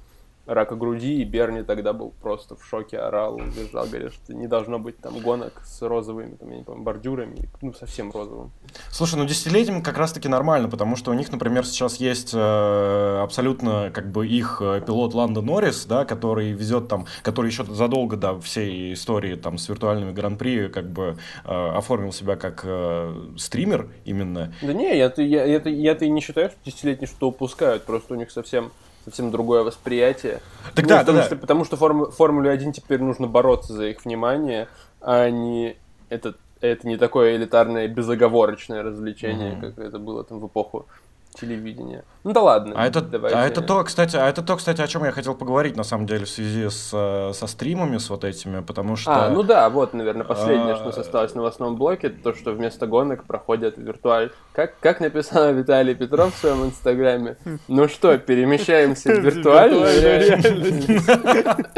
[0.45, 4.79] рака груди, и Берни тогда был просто в шоке, орал, визжал, говорит, что не должно
[4.79, 8.51] быть там гонок с розовыми, там, я не помню, бордюрами, ну, совсем розовым.
[8.91, 13.91] Слушай, ну, десятилетием как раз-таки нормально, потому что у них, например, сейчас есть э, абсолютно,
[13.93, 18.39] как бы, их э, пилот Ланда Норрис, да, который везет там, который еще задолго до
[18.39, 24.53] всей истории там с виртуальными гран-при, как бы, э, оформил себя как э, стример именно.
[24.61, 28.17] Да не, я-то, я, я-то, я-то и не считаю, что десятилетние что упускают, просто у
[28.17, 28.71] них совсем
[29.05, 30.41] совсем другое восприятие.
[30.73, 33.87] Так ну, да, потому, да, что, потому что форму, Формуле 1 теперь нужно бороться за
[33.87, 34.67] их внимание,
[34.99, 35.77] а не
[36.09, 39.61] это, это не такое элитарное безоговорочное развлечение, mm-hmm.
[39.61, 40.87] как это было там в эпоху
[41.35, 42.03] телевидения.
[42.23, 42.73] Ну да ладно.
[42.75, 43.37] А это, давайте.
[43.37, 46.07] а это то, кстати, а это то, кстати, о чем я хотел поговорить на самом
[46.07, 49.25] деле в связи с э, со стримами с вот этими, потому что.
[49.25, 50.77] А, ну да, вот, наверное, последнее, а...
[50.77, 54.31] что нас осталось в новостном блоке, то, что вместо гонок проходят виртуаль.
[54.53, 57.37] Как как написал Виталий Петров в своем инстаграме.
[57.67, 60.89] Ну что, перемещаемся в виртуальную реальность.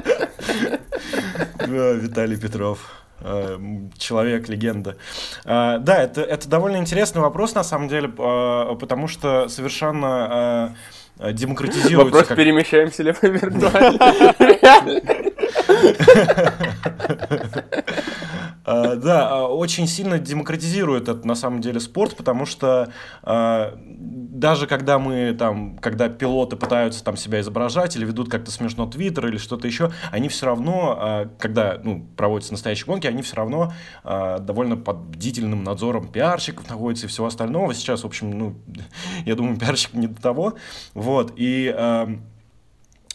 [1.68, 2.80] Виталий Петров.
[3.20, 3.58] Э,
[3.98, 4.96] человек, легенда.
[5.44, 10.76] Э, да, это, это довольно интересный вопрос, на самом деле, э, потому что совершенно
[11.20, 11.98] демократизируется...
[11.98, 12.38] Вопрос, как...
[12.38, 14.36] перемещаемся ли мы виртуально.
[18.68, 22.92] Да, очень сильно демократизирует это на самом деле спорт, потому что
[23.24, 29.28] даже когда мы там, когда пилоты пытаются там себя изображать или ведут как-то смешно твиттер
[29.28, 33.72] или что-то еще, они все равно, когда ну, проводятся настоящие гонки, они все равно
[34.04, 37.74] довольно под бдительным надзором пиарщиков находятся и всего остального.
[37.74, 38.56] Сейчас, в общем, ну,
[39.26, 40.56] я думаю, пиарщик не до того.
[40.94, 41.74] Вот, и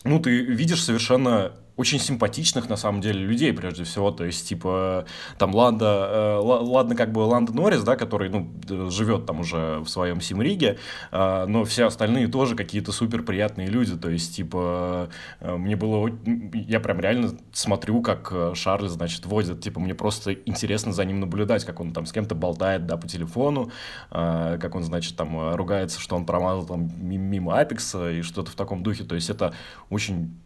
[0.05, 4.11] ну, ты видишь совершенно очень симпатичных, на самом деле, людей, прежде всего.
[4.11, 5.06] То есть, типа,
[5.38, 9.88] там, Ланда, э, ладно, как бы Ланда Норрис, да, который, ну, живет там уже в
[9.88, 10.78] своем Симриге,
[11.11, 13.96] э, но все остальные тоже какие-то супер приятные люди.
[13.96, 15.08] То есть, типа,
[15.40, 16.11] э, мне было...
[16.52, 19.62] Я прям реально смотрю, как э, Шарль, значит, возит.
[19.62, 23.08] Типа, мне просто интересно за ним наблюдать, как он там с кем-то болтает, да, по
[23.08, 23.70] телефону,
[24.11, 28.54] э, как он, значит, там ругается, что он промазал там мимо Апекса и что-то в
[28.54, 29.04] таком духе.
[29.04, 29.54] То есть, это
[29.88, 30.37] очень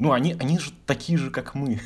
[0.00, 1.78] ну, они, они же такие же, как мы.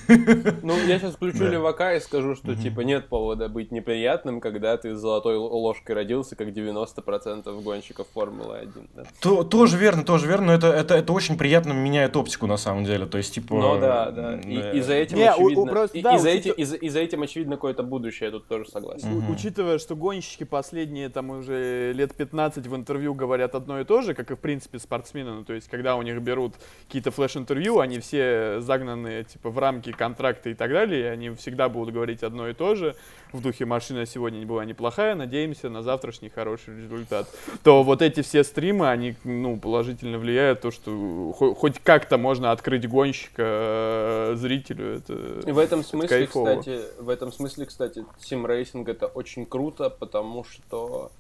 [0.63, 1.51] Ну, я сейчас включу да.
[1.51, 2.63] левака и скажу, что, угу.
[2.63, 8.89] типа, нет повода быть неприятным, когда ты с золотой ложкой родился, как 90% гонщиков Формулы-1.
[8.95, 9.03] Да?
[9.21, 12.85] То, тоже верно, тоже верно, но это, это, это очень приятно меняет оптику, на самом
[12.85, 13.55] деле, то есть, типа...
[13.55, 15.61] Ну, да, да, и, и за этим Не, очевидно...
[15.61, 17.83] У, у, просто, и, да, и, за эти, и, за, и за этим очевидно какое-то
[17.83, 19.13] будущее, я тут тоже согласен.
[19.13, 19.33] Угу.
[19.33, 24.15] Учитывая, что гонщики последние, там, уже лет 15 в интервью говорят одно и то же,
[24.15, 26.55] как и, в принципе, спортсмены, ну, то есть, когда у них берут
[26.87, 31.69] какие-то флеш-интервью, они все загнаны типа в рамки контракта и так далее, и они всегда
[31.69, 32.95] будут говорить одно и то же,
[33.33, 37.29] в духе машина сегодня не была неплохая, надеемся на завтрашний хороший результат,
[37.63, 42.89] то вот эти все стримы, они ну, положительно влияют, то, что хоть как-то можно открыть
[42.89, 44.99] гонщика э, зрителю.
[44.99, 51.11] Это, в этом смысле, кстати, в этом смысле, кстати, симрейсинг это очень круто, потому что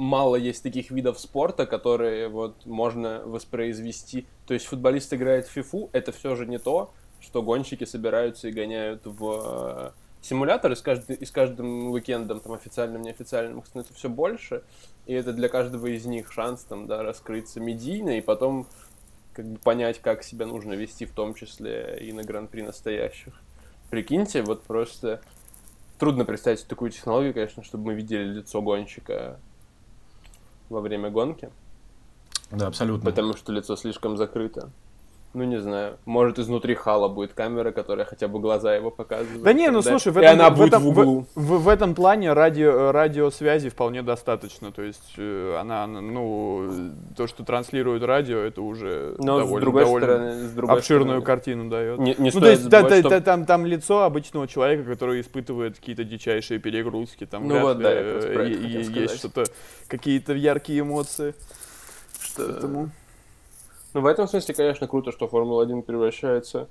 [0.00, 4.26] мало есть таких видов спорта, которые вот можно воспроизвести.
[4.46, 8.52] То есть футболист играет в фифу, это все же не то, что гонщики собираются и
[8.52, 9.90] гоняют в э,
[10.22, 14.62] симулятор, и с, каждым, и с каждым уикендом, там, официальным, неофициальным, их становится все больше,
[15.04, 18.66] и это для каждого из них шанс, там, да, раскрыться медийно, и потом
[19.34, 23.34] как бы понять, как себя нужно вести, в том числе и на гран-при настоящих.
[23.90, 25.20] Прикиньте, вот просто
[25.98, 29.38] трудно представить такую технологию, конечно, чтобы мы видели лицо гонщика
[30.70, 31.50] во время гонки.
[32.50, 33.10] Да, абсолютно.
[33.10, 34.70] Потому что лицо слишком закрыто.
[35.32, 35.96] Ну, не знаю.
[36.06, 39.42] Может, изнутри хала будет камера, которая хотя бы глаза его показывает.
[39.42, 41.26] Да не, ну слушай, в этом, и она будет в, этом, в углу.
[41.36, 44.72] В, в, в этом плане радио, радиосвязи вполне достаточно.
[44.72, 46.68] То есть э, она, ну,
[47.16, 51.20] то, что транслирует радио, это уже Но довольно, с другой довольно стороны, с другой обширную
[51.20, 51.98] стороны, картину дает.
[52.00, 53.20] Не, не ну, то есть забывать, да, что...
[53.20, 57.24] там, там лицо обычного человека, который испытывает какие-то дичайшие перегрузки.
[57.24, 59.44] Там ну вот, да, э, есть что-то,
[59.86, 61.36] какие-то яркие эмоции.
[62.20, 62.46] Что...
[62.46, 62.90] Поэтому...
[63.92, 66.68] Ну, в этом смысле, конечно, круто, что Формула-1 превращается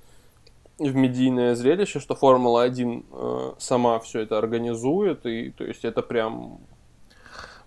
[0.78, 6.60] в медийное зрелище, что Формула-1 э, сама все это организует, и то есть это прям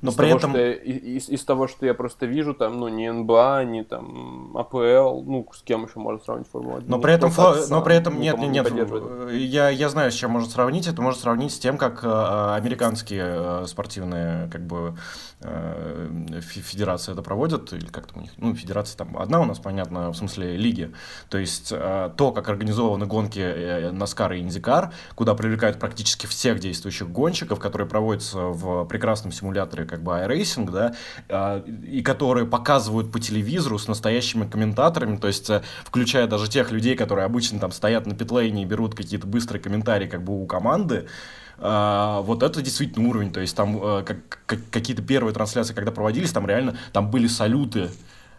[0.03, 0.51] но из при того, этом...
[0.51, 4.57] Что я, из, из того, что я просто вижу, там, ну, не НБА, не там
[4.57, 6.85] АПЛ, ну, с кем еще можно сравнить Формулу-1?
[6.89, 7.55] Но при этом, фо...
[7.71, 8.91] но при этом нет, нет, нет,
[9.31, 10.89] я, я знаю, с чем можно сравнить.
[10.89, 14.97] Это можно сравнить с тем, как э, американские э, спортивные, как бы,
[15.41, 19.61] э, федерации это проводят, или как там у них, ну, федерация там одна у нас,
[19.61, 20.93] понятно, в смысле лиги.
[21.29, 26.59] То есть э, то, как организованы гонки э, Наскар и Индикар, куда привлекают практически всех
[26.59, 30.95] действующих гонщиков, которые проводятся в прекрасном симуляторе как бы iRacing, да,
[31.29, 36.73] а, и которые показывают по телевизору с настоящими комментаторами, то есть э, включая даже тех
[36.73, 40.47] людей, которые обычно там стоят на питлейне и берут какие-то быстрые комментарии как бы у
[40.47, 41.07] команды,
[41.59, 45.93] Uh, вот это действительно уровень, то есть там uh, как, как, какие-то первые трансляции, когда
[45.93, 47.91] проводились, там реально, там были салюты,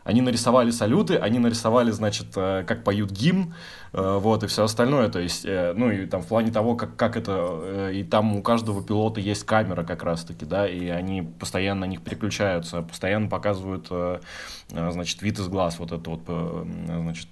[0.04, 5.08] они нарисовали салюты, они нарисовали, значит, uh, как поют гимн, Э, вот, и все остальное,
[5.10, 8.36] то есть, э, ну, и там в плане того, как, как это, э, и там
[8.36, 13.29] у каждого пилота есть камера как раз-таки, да, и они постоянно на них переключаются, постоянно
[13.29, 13.91] показывают,
[14.69, 16.21] значит, вид из глаз, вот это вот,
[16.86, 17.27] значит,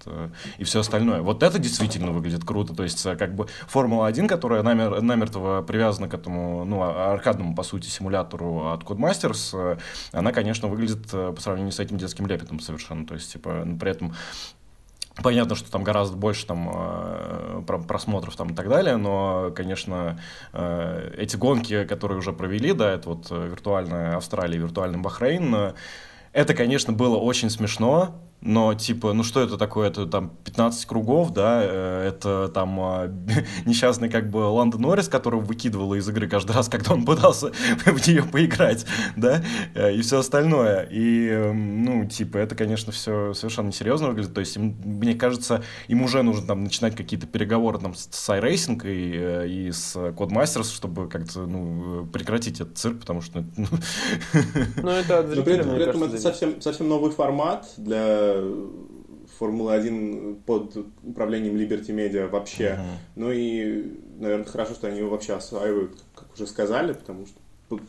[0.58, 1.22] и все остальное.
[1.22, 6.14] Вот это действительно выглядит круто, то есть, как бы Формула-1, которая намер, намертво привязана к
[6.14, 9.80] этому, ну, а, аркадному, по сути, симулятору от Codemasters,
[10.12, 14.14] она, конечно, выглядит по сравнению с этим детским лепетом совершенно, то есть, типа, при этом
[15.16, 20.20] Понятно, что там гораздо больше там, э, просмотров там, и так далее, но, конечно,
[20.54, 25.74] э, эти гонки, которые уже провели, да, это вот э, виртуальная Австралия, виртуальный Бахрейн,
[26.32, 31.32] это, конечно, было очень смешно, но типа, ну что это такое, это там 15 кругов,
[31.32, 33.08] да, э, это там а,
[33.66, 37.52] несчастный как бы Ландон Норрис, которого выкидывало из игры каждый раз, когда он пытался
[37.86, 39.44] в нее поиграть, да,
[39.76, 40.88] э, и все остальное.
[40.90, 46.02] И, эм, ну, типа, это, конечно, все совершенно несерьезно выглядит, то есть, мне кажется, им
[46.02, 51.08] уже нужно там начинать какие-то переговоры там с iRacing и, э, и с Codemasters, чтобы
[51.08, 53.44] как-то, ну, прекратить этот цирк, потому что...
[53.56, 53.68] Ну,
[54.78, 58.31] ну это, при этом, это совсем, совсем новый формат для
[59.40, 62.78] Формулы-1 под управлением Liberty Media вообще.
[62.78, 62.98] Uh-huh.
[63.16, 67.80] Ну и, наверное, хорошо, что они его вообще осваивают, как уже сказали, потому что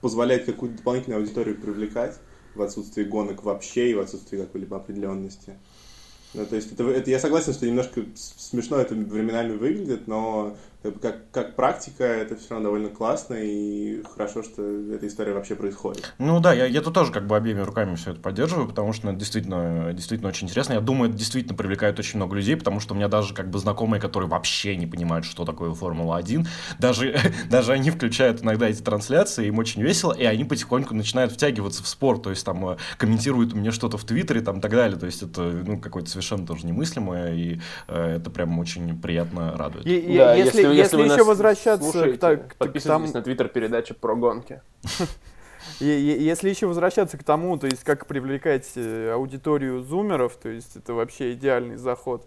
[0.00, 2.18] позволяет какую-то дополнительную аудиторию привлекать
[2.54, 5.54] в отсутствии гонок вообще и в отсутствии какой-либо определенности.
[6.32, 11.30] Ну, то есть это, это я согласен, что немножко смешно это временами выглядит, но как,
[11.30, 16.12] как практика это все равно довольно классно, и хорошо, что эта история вообще происходит.
[16.18, 19.08] Ну да, я, я тут тоже как бы обеими руками все это поддерживаю, потому что
[19.08, 20.74] это действительно, действительно очень интересно.
[20.74, 23.58] Я думаю, это действительно привлекает очень много людей, потому что у меня даже как бы
[23.58, 26.46] знакомые, которые вообще не понимают, что такое Формула-1,
[26.78, 27.18] даже,
[27.50, 31.88] даже они включают иногда эти трансляции, им очень весело, и они потихоньку начинают втягиваться в
[31.88, 35.06] спорт, то есть там э, комментируют мне что-то в Твиттере там и так далее, то
[35.06, 39.86] есть это ну, какое-то совершенно тоже немыслимое, и э, это прям очень приятно радует.
[39.86, 43.94] И, да, если, если, если еще возвращаться слушаете, к, так, подписывайтесь к, на твиттер передачи
[43.94, 44.62] про гонки.
[45.78, 50.94] Если еще возвращаться к тому, то есть как привлекать э, аудиторию зумеров, то есть это
[50.94, 52.26] вообще идеальный заход.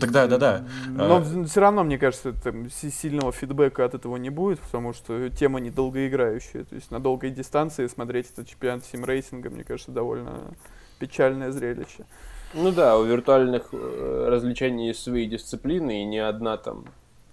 [0.00, 0.64] Тогда, да, да.
[0.88, 1.44] Но а...
[1.44, 6.64] все равно, мне кажется, там, сильного фидбэка от этого не будет, потому что тема недолгоиграющая.
[6.64, 10.54] То есть на долгой дистанции смотреть этот чемпионат симрейсинга, мне кажется, довольно
[10.98, 12.06] печальное зрелище.
[12.54, 16.84] Ну да, у виртуальных э, развлечений есть свои дисциплины, и ни одна там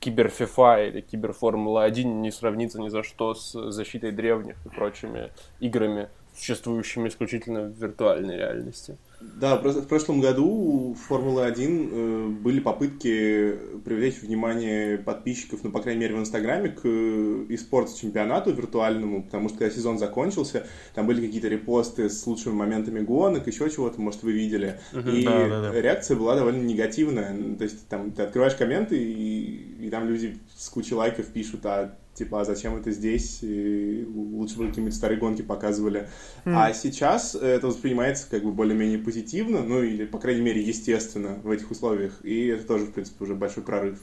[0.02, 7.08] киберфифа или киберформула-1 не сравнится ни за что с защитой древних и прочими играми, существующими
[7.08, 8.98] исключительно в виртуальной реальности.
[9.22, 16.02] Да, в прошлом году у Формулы-1 э, были попытки привлечь внимание подписчиков, ну, по крайней
[16.02, 21.26] мере, в Инстаграме, к eSports э, чемпионату виртуальному, потому что когда сезон закончился, там были
[21.26, 24.80] какие-то репосты с лучшими моментами гонок, еще чего-то, может, вы видели.
[24.94, 25.82] Uh-huh, и да, да, да.
[25.82, 27.36] реакция была довольно негативная.
[27.56, 31.96] То есть там ты открываешь комменты, и, и там люди с кучей лайков пишут, а
[32.14, 36.10] типа, а зачем это здесь, и лучше бы какие-нибудь старые гонки показывали.
[36.46, 36.54] Мм.
[36.56, 41.50] А сейчас это воспринимается как бы более-менее позитивно, ну или, по крайней мере, естественно в
[41.50, 44.00] этих условиях, и это тоже, в принципе, уже большой прорыв.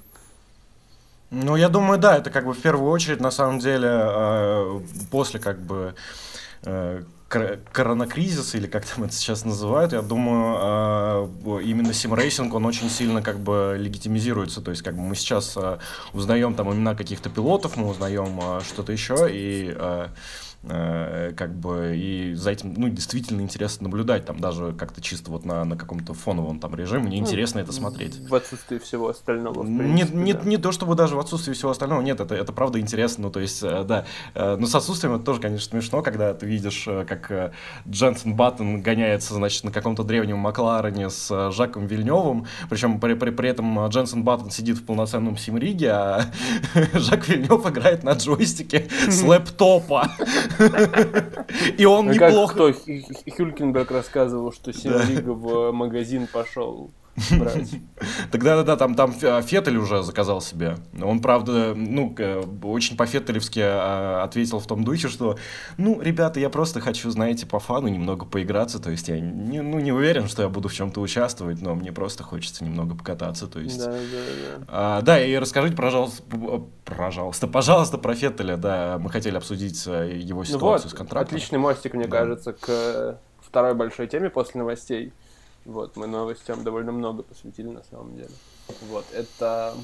[1.30, 5.38] Ну, я думаю, да, это как бы в первую очередь, на самом деле, э, после
[5.38, 5.94] как бы
[6.64, 12.88] э, коронакризис, или как там это сейчас называют, я думаю, а, именно симрейсинг, он очень
[12.88, 15.78] сильно как бы легитимизируется, то есть как бы мы сейчас а,
[16.14, 19.76] узнаем там имена каких-то пилотов, мы узнаем а, что-то еще, и
[20.68, 25.64] как бы, и за этим, ну, действительно интересно наблюдать, там, даже как-то чисто вот на,
[25.64, 28.18] на каком-то фоновом там режиме, мне ну, интересно это смотреть.
[28.28, 30.40] В отсутствии всего остального, в принципе, не, не, да.
[30.44, 33.40] не то, чтобы даже в отсутствии всего остального, нет, это, это правда интересно, ну, то
[33.40, 34.04] есть, э, да,
[34.34, 37.54] э, но с отсутствием это тоже, конечно, смешно, когда ты видишь, как
[37.88, 43.48] Дженсен Баттон гоняется, значит, на каком-то древнем Макларене с Жаком Вильневым, причем при, при, при
[43.48, 46.20] этом Дженсен Баттон сидит в полноценном симриге, а
[46.92, 50.10] Жак Вильнев играет на джойстике с лэптопа.
[51.76, 52.54] И он ну, неплохо...
[52.54, 52.72] Кто?
[53.36, 56.90] Хюлькенберг рассказывал, что Синлига в магазин пошел
[57.38, 57.70] брать.
[58.30, 60.76] Тогда, да, да, там, там Феттель уже заказал себе.
[61.00, 62.14] Он, правда, ну,
[62.62, 65.38] очень по-феттелевски а, ответил в том духе, что,
[65.76, 69.78] ну, ребята, я просто хочу, знаете, по фану немного поиграться, то есть я не, ну,
[69.80, 73.60] не уверен, что я буду в чем-то участвовать, но мне просто хочется немного покататься, то
[73.60, 73.78] есть...
[73.78, 74.64] Да, да, да.
[74.68, 76.22] А, да, и расскажите, пожалуйста,
[76.84, 81.36] пожалуйста, пожалуйста, про Феттеля, да, мы хотели обсудить э, его ситуацию ну вот, с контрактом.
[81.36, 82.18] Отличный мостик, мне да.
[82.18, 85.12] кажется, к второй большой теме после новостей.
[85.68, 88.30] Вот, мы новостям довольно много посвятили на самом деле.
[88.88, 89.74] Вот, это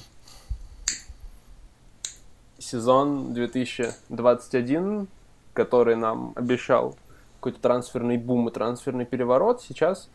[2.57, 5.09] сезон 2021,
[5.53, 6.97] который нам обещал
[7.35, 9.61] какой-то трансферный бум и трансферный переворот.
[9.61, 10.09] Сейчас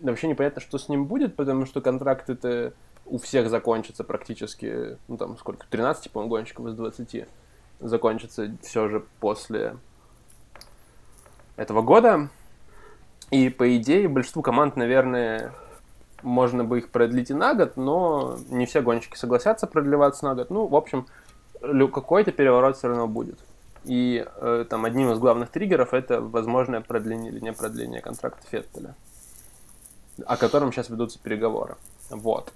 [0.00, 2.74] вообще непонятно, что с ним будет, потому что контракты-то
[3.06, 7.26] у всех закончатся практически, ну там сколько, 13, по-моему, гонщиков из 20
[7.80, 9.78] закончится все же после
[11.56, 12.28] этого года.
[13.30, 15.52] И, по идее, большинству команд, наверное,
[16.22, 20.50] можно бы их продлить и на год, но не все гонщики согласятся продлеваться на год.
[20.50, 21.06] Ну, в общем,
[21.60, 23.38] какой-то переворот все равно будет.
[23.84, 28.94] И э, там одним из главных триггеров это возможное продление или не продление контракта Феттеля,
[30.24, 31.76] о котором сейчас ведутся переговоры.
[32.08, 32.52] Вот.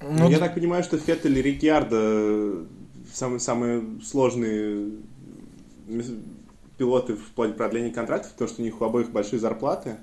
[0.00, 2.64] Ну, я так понимаю, что Феттель и Рикьярдо
[3.12, 4.92] самые, самые сложные
[6.78, 9.96] пилоты в плане продления контрактов, потому что у них у обоих большие зарплаты.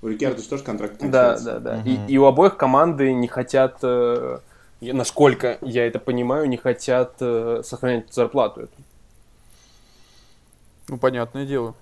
[0.00, 1.78] У Рикерда же тоже контракт Да, да, да.
[1.78, 1.88] Угу.
[1.88, 4.38] И, и у обоих команды не хотят, э,
[4.80, 8.72] насколько я это понимаю, не хотят э, сохранять зарплату эту.
[10.88, 11.74] Ну, понятное дело.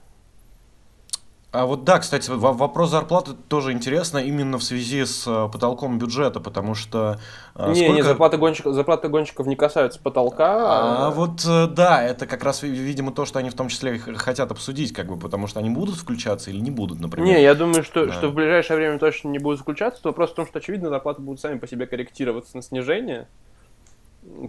[1.53, 6.39] А вот да, кстати, вопрос зарплаты тоже интересно именно в связи с э, потолком бюджета,
[6.39, 7.19] потому что...
[7.57, 7.93] Э, не, сколько...
[7.93, 10.47] не, зарплаты гонщиков, зарплаты гонщиков не касаются потолка.
[10.47, 13.99] А, а вот э, да, это как раз, видимо, то, что они в том числе
[13.99, 17.27] хотят обсудить, как бы, потому что они будут включаться или не будут, например.
[17.27, 18.13] Не, я думаю, что, да.
[18.13, 20.03] что в ближайшее время точно не будут включаться.
[20.05, 23.27] Вопрос в том, что, очевидно, зарплаты будут сами по себе корректироваться на снижение.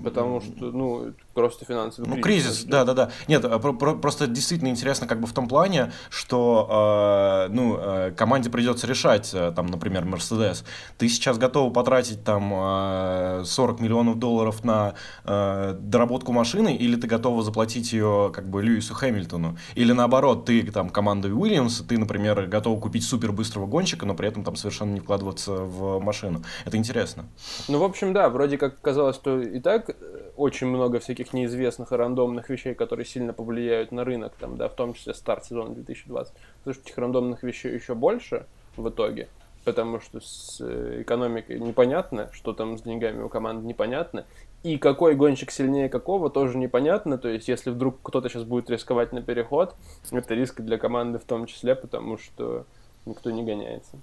[0.03, 2.63] Потому что, ну, просто финансовый ну, кризис.
[2.63, 3.11] да, да, да.
[3.27, 7.77] Нет, а про, про, просто действительно интересно как бы в том плане, что, э, ну,
[7.77, 10.63] э, команде придется решать, э, там, например, Мерседес.
[10.97, 17.07] Ты сейчас готов потратить там э, 40 миллионов долларов на э, доработку машины, или ты
[17.07, 19.57] готова заплатить ее как бы Льюису Хэмилтону?
[19.75, 24.27] Или наоборот, ты там команда Уильямс, ты, например, готов купить супер быстрого гонщика, но при
[24.27, 26.43] этом там совершенно не вкладываться в машину.
[26.65, 27.25] Это интересно.
[27.67, 31.91] Ну, в общем, да, вроде как казалось, что и так э, очень много всяких неизвестных
[31.91, 35.73] и рандомных вещей, которые сильно повлияют на рынок, там, да, в том числе старт сезона
[35.75, 36.33] 2020.
[36.59, 38.45] Потому что этих рандомных вещей еще больше
[38.77, 39.27] в итоге,
[39.63, 44.25] потому что с э, экономикой непонятно, что там с деньгами у команд непонятно,
[44.63, 47.17] и какой гонщик сильнее какого тоже непонятно.
[47.17, 49.75] То есть, если вдруг кто-то сейчас будет рисковать на переход,
[50.11, 52.65] это риск для команды в том числе, потому что
[53.05, 53.97] никто не гоняется.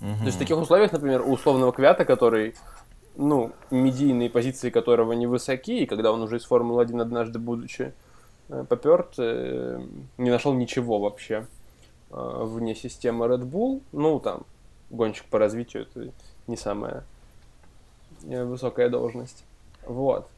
[0.00, 0.18] Угу.
[0.18, 2.54] То есть в таких условиях, например, у условного Квята, который
[3.16, 7.92] ну, медийные позиции которого невысоки, и когда он уже из Формулы-1 однажды, будучи
[8.48, 9.80] э, поперт, э,
[10.18, 11.46] не нашел ничего вообще
[12.10, 13.82] э, вне системы Red Bull.
[13.92, 14.44] Ну, там,
[14.90, 16.12] гонщик по развитию, это
[16.46, 17.04] не самая
[18.22, 19.44] высокая должность.
[19.86, 20.28] Вот.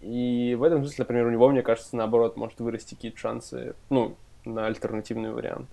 [0.00, 4.16] И в этом смысле, например, у него, мне кажется, наоборот, может вырасти какие-то шансы, ну,
[4.44, 5.68] на альтернативный вариант.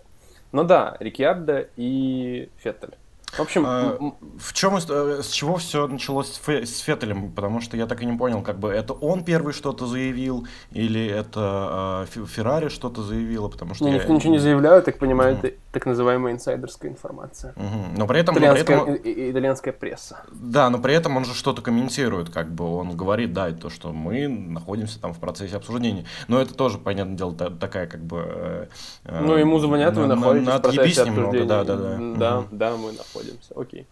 [0.52, 2.96] Но да, Рикьярдо и Феттель.
[3.34, 3.98] В общем, а,
[4.40, 7.32] в чем э, с чего все началось с, Фе, с Феттелем?
[7.34, 11.06] Потому что я так и не понял, как бы это он первый что-то заявил или
[11.06, 13.98] это э, Феррари что-то заявило, потому что не, я...
[13.98, 15.48] никто ничего не заявляю, так понимаю, угу.
[15.48, 17.54] это так называемая инсайдерская информация.
[17.58, 17.98] Угу.
[17.98, 19.32] Но при этом, итальянская, но при этом...
[19.32, 20.22] итальянская пресса.
[20.32, 23.92] Да, но при этом он же что-то комментирует, как бы он говорит, да, то, что
[23.92, 26.06] мы находимся там в процессе обсуждения.
[26.28, 28.70] Но это тоже, понятное дело, такая как бы.
[29.04, 31.98] Э, ну ему звонят, вы находитесь на, в процессе немного, да, да, да.
[31.98, 32.48] Да, угу.
[32.52, 33.54] да, мы находимся находимся.
[33.56, 33.88] Окей.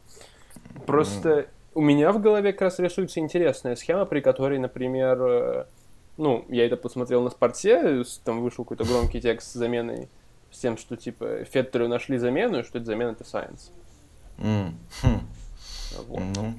[0.86, 5.66] Просто у меня в голове как раз рисуется интересная схема, при которой, например, э,
[6.18, 10.08] ну, я это посмотрел на спорте, там вышел какой-то громкий текст с заменой,
[10.52, 13.72] с тем, что, типа, Феттеру нашли замену, и что это замена это Сайенс.
[14.38, 14.72] Mm.
[15.02, 15.20] Хм.
[16.08, 16.20] Вот.
[16.20, 16.54] Mm.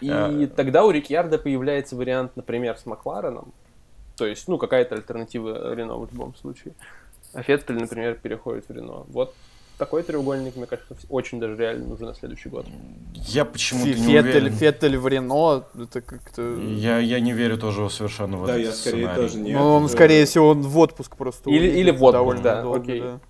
[0.00, 0.46] И uh...
[0.46, 3.52] тогда у Рикьярда появляется вариант, например, с Маклареном,
[4.16, 6.74] то есть, ну, какая-то альтернатива Рено в любом случае.
[7.32, 9.04] А Феттель, например, переходит в Рено.
[9.08, 9.34] Вот
[9.78, 12.66] такой треугольник, мне кажется, очень даже реально нужен на следующий год.
[13.14, 14.52] Я почему-то не Феттель, уверен.
[14.52, 16.56] Феттель в Рено, это как-то...
[16.60, 19.22] Я, я не верю тоже совершенно в да, этот я скорее сценарий.
[19.22, 19.58] тоже нет.
[19.58, 23.00] Ну, он, скорее всего, он в отпуск просто Или, или в отпуск, да, долго, окей.
[23.00, 23.20] Да.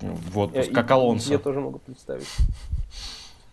[0.00, 1.30] В отпуск, я, как Алонсо.
[1.30, 2.26] Я тоже могу представить.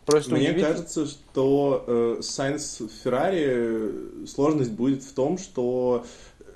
[0.06, 0.74] Просто Мне удивительно.
[0.74, 6.04] кажется, что э, Сайнс Феррари сложность будет в том, что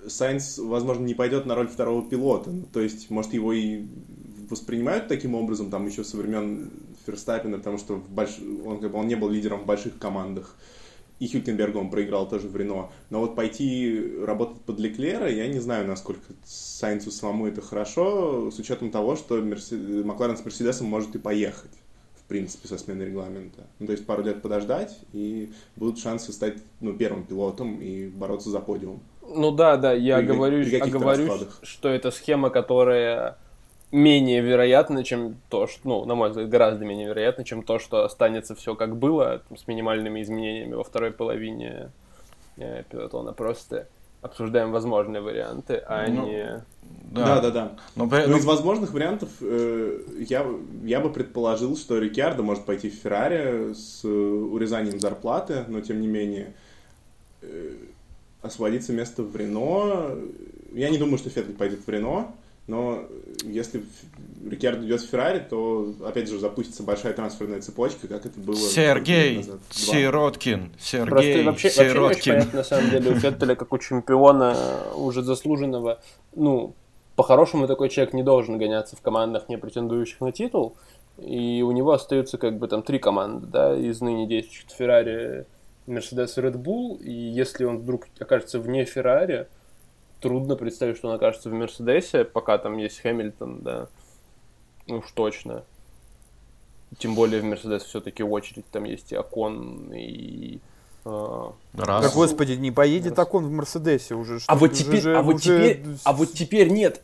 [0.08, 2.52] Сайнс, возможно, не пойдет на роль второго пилота.
[2.74, 3.84] То есть, может, его и
[4.54, 6.72] воспринимают таким образом, там еще со времен
[7.06, 8.40] Ферстаппина, потому что в больш...
[8.66, 10.56] он, как бы, он не был лидером в больших командах.
[11.20, 12.90] И Хюкенберг он проиграл тоже в Рено.
[13.10, 18.60] Но вот пойти работать под Леклера, я не знаю, насколько Сайнцу самому это хорошо, с
[18.60, 20.06] учетом того, что Мерсед...
[20.06, 21.72] Макларен с Мерседесом может и поехать,
[22.16, 23.68] в принципе, со сменой регламента.
[23.80, 28.50] Ну, то есть пару лет подождать, и будут шансы стать ну, первым пилотом и бороться
[28.50, 29.02] за подиум.
[29.22, 33.38] Ну да, да, я при, говорю, при оговорюсь, что это схема, которая
[33.94, 38.04] менее вероятно, чем то, что, ну, на мой взгляд, гораздо менее вероятно, чем то, что
[38.04, 41.92] останется все как было, там, с минимальными изменениями во второй половине
[42.58, 43.34] э, пилотона.
[43.34, 43.88] Просто
[44.22, 46.64] обсуждаем возможные варианты, а ну, не...
[47.12, 47.52] Да, да, да.
[47.52, 47.72] да.
[47.96, 50.46] Но, Но ну, из возможных вариантов э, я,
[50.84, 56.08] я бы предположил, что Рикьярдо может пойти в Феррари с урезанием зарплаты, но тем не
[56.08, 56.54] менее
[57.42, 57.76] э,
[58.42, 60.18] освободиться место в Рено.
[60.72, 62.34] Я не думаю, что Феттель пойдет в Рено.
[62.66, 63.04] Но
[63.44, 63.84] если
[64.50, 68.56] Рикьярдо идет в Феррари, то, опять же, запустится большая трансферная цепочка, как это было...
[68.56, 69.60] Сергей назад.
[69.70, 72.02] Сироткин, Сергей вообще, Сироткин.
[72.02, 74.56] Вообще не понятно, на самом деле, у Феттеля, как у чемпиона
[74.96, 76.00] уже заслуженного,
[76.36, 76.74] ну,
[77.18, 80.78] по-хорошему такой человек не должен гоняться в командах, не претендующих на титул,
[81.18, 85.46] и у него остаются как бы там три команды, да, из ныне действующих Феррари,
[85.86, 89.48] Мерседес и Red Bull, и если он вдруг окажется вне Феррари,
[90.24, 93.90] трудно представить, что он окажется в Мерседесе, пока там есть Хэмилтон, да.
[94.88, 95.66] Ну уж точно.
[96.98, 100.60] Тем более в Мерседес все-таки очередь, там есть и Окон, и
[101.06, 102.06] Раз.
[102.06, 104.38] Да господи, не поедет так он в Мерседесе уже.
[104.46, 105.44] А вот теперь, уже, а вот уже...
[105.44, 107.02] теперь, а вот теперь нет.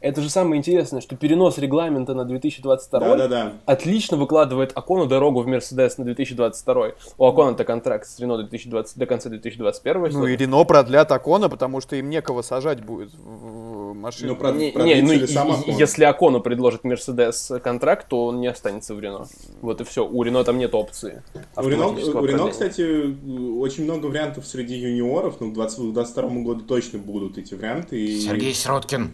[0.00, 3.52] Это же самое интересное, что перенос регламента на 2022 да, да, да.
[3.66, 6.92] отлично выкладывает Акону дорогу в Мерседес на 2022.
[7.18, 10.12] У Акона-то контракт с Рено 2020, до конца 2021.
[10.12, 14.34] Ну и Рено продлят Акона, потому что им некого сажать будет в машину.
[14.34, 14.54] Ну, прод...
[14.54, 15.74] не, не, ну, и, сам Акон.
[15.74, 19.26] если Акону предложит Мерседес контракт, то он не останется в Рено.
[19.60, 20.06] Вот и все.
[20.06, 21.22] У Рено там нет опции.
[21.56, 23.16] У Рено, у Рено, кстати,
[23.58, 28.00] очень много вариантов среди юниоров, ну, к 2022 году точно будут эти варианты.
[28.00, 29.10] И Сергей Сироткин.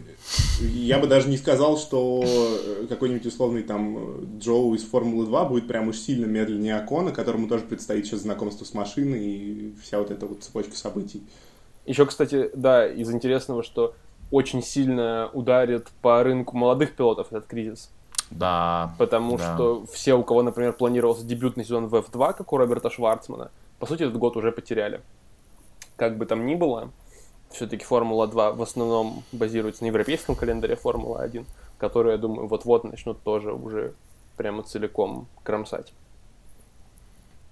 [0.59, 5.67] Я бы даже не сказал, что э, какой-нибудь условный там Джоу из Формулы 2 будет
[5.67, 10.11] прям уж сильно медленнее Акона, которому тоже предстоит сейчас знакомство с машиной и вся вот
[10.11, 11.23] эта вот цепочка событий.
[11.85, 13.95] Еще, кстати, да, из интересного, что
[14.31, 17.89] очень сильно ударит по рынку молодых пилотов этот кризис.
[18.31, 18.95] Да.
[18.97, 19.55] Потому да.
[19.55, 23.51] что все, у кого, например, планировался дебютный сезон в F2, как у Роберта Шварцмана,
[23.81, 25.01] по сути, этот год уже потеряли.
[25.95, 26.91] Как бы там ни было,
[27.49, 31.45] все-таки Формула-2 в основном базируется на европейском календаре Формула-1,
[31.79, 33.95] который, я думаю, вот-вот начнут тоже уже
[34.37, 35.93] прямо целиком кромсать.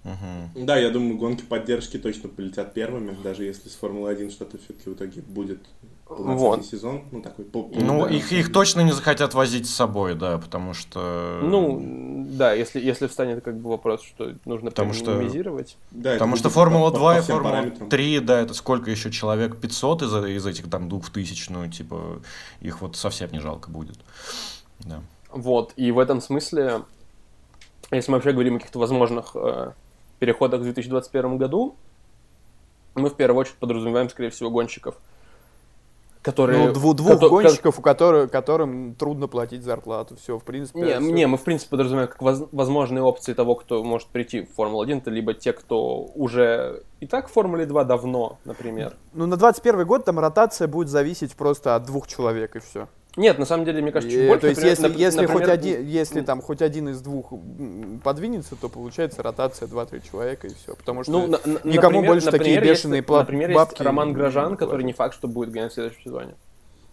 [0.04, 0.64] Угу.
[0.66, 4.94] Да, я думаю, гонки поддержки точно полетят первыми, даже если с Формулы-1 что-то все-таки в
[4.94, 5.58] итоге будет
[6.10, 6.66] вот.
[6.66, 8.10] сезон, ну такой пол, Ну, да.
[8.10, 11.38] их, их точно не захотят возить с собой, да, потому что...
[11.42, 15.70] Ну, да, если, если встанет как бы вопрос, что нужно потому минимизировать.
[15.70, 15.78] Что...
[15.92, 19.60] Да, потому что Формула 2 и Формула 3, да, это сколько еще человек?
[19.60, 22.20] 500 из, из этих там 2000, ну, типа,
[22.60, 23.98] их вот совсем не жалко будет.
[24.80, 25.00] Да.
[25.30, 26.82] Вот, и в этом смысле,
[27.92, 29.72] если мы вообще говорим о каких-то возможных э,
[30.18, 31.76] переходах в 2021 году,
[32.94, 34.96] мы в первую очередь подразумеваем, скорее всего, гонщиков,
[36.22, 36.66] которые...
[36.66, 40.16] Ну, двух, двух ко- гонщиков, у которых, которым трудно платить зарплату.
[40.16, 40.80] Все, в принципе.
[40.80, 41.12] Не, все.
[41.12, 44.98] не мы, в принципе, подразумеваем как воз, возможные опции того, кто может прийти в Формулу-1,
[44.98, 48.94] это либо те, кто уже и так в Формуле 2 давно, например.
[49.12, 52.88] Ну, на 21 год там ротация будет зависеть просто от двух человек, и все.
[53.16, 54.40] Нет, на самом деле, мне кажется, чуть и, больше.
[54.40, 57.32] То есть, например, если, если, например, хоть один, если там хоть один из двух
[58.04, 60.76] подвинется, то получается ротация 2-3 человека и все.
[60.76, 64.12] Потому что ну, на, никому например, больше например, такие бешеные есть, Например, бабки есть Роман
[64.12, 66.34] Грожан, который не факт, что будет гонять в следующем сезоне.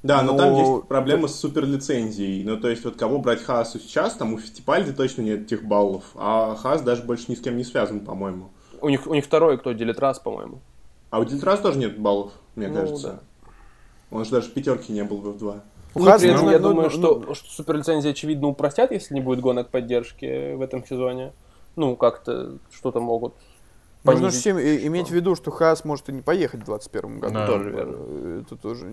[0.03, 2.43] Да, но, но там есть проблема с суперлицензией.
[2.43, 6.03] Ну, то есть, вот кого брать Хаасу сейчас, там у Фестипальди точно нет этих баллов,
[6.15, 8.49] а Хаас даже больше ни с кем не связан, по-моему.
[8.79, 10.61] У них, у них второй, кто, Делитрас, по-моему.
[11.09, 13.07] А у Делитрас тоже нет баллов, мне ну, кажется.
[13.07, 14.17] Да.
[14.17, 15.61] Он же даже пятерки не был в F2.
[15.95, 19.13] Ну, ну, при этом, я ну, думаю, ну, что, ну, что суперлицензии, очевидно, упростят, если
[19.13, 21.33] не будет гонок поддержки в этом сезоне.
[21.75, 23.33] Ну, как-то что-то могут
[24.13, 27.33] Нужно же всем иметь в виду, что Хас может и не поехать в 2021 году.
[27.33, 28.41] Да, тоже верно.
[28.41, 28.87] Это тоже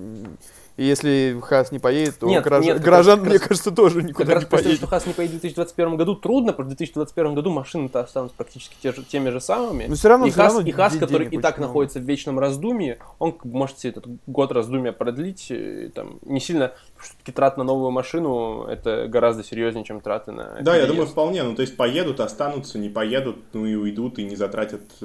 [0.76, 4.02] и если Хас не поедет, то нет, граждан, нет, граждан раз, мне раз, кажется, тоже
[4.02, 4.76] никуда не поедет.
[4.78, 8.36] что Хас не поедет в 2021 году, трудно, потому что в 2021 году машины-то останутся
[8.36, 9.86] практически те же, теми же самыми.
[9.86, 12.40] Но все равно, и все Хас, равно и Хас который и так находится в вечном
[12.40, 17.62] раздумье, он может себе этот год раздумья продлить, и, там, не сильно, все-таки трат на
[17.62, 20.58] новую машину, это гораздо серьезнее, чем траты на...
[20.60, 24.24] Да, я думаю, вполне, ну то есть поедут, останутся, не поедут, ну и уйдут, и
[24.24, 25.03] не затратят э,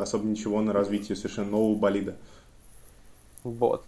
[0.00, 2.16] особо ничего на развитие совершенно нового болида.
[3.42, 3.84] Вот.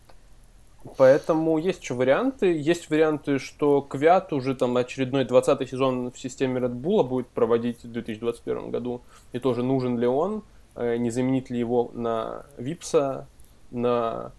[0.97, 2.47] Поэтому есть еще варианты.
[2.47, 7.83] Есть варианты, что Квят уже там очередной 20 сезон в системе Red Bull будет проводить
[7.83, 9.03] в 2021 году.
[9.33, 10.45] И тоже нужен ли он,
[10.77, 13.27] э, не заменит ли его на Випса,
[13.71, 14.33] на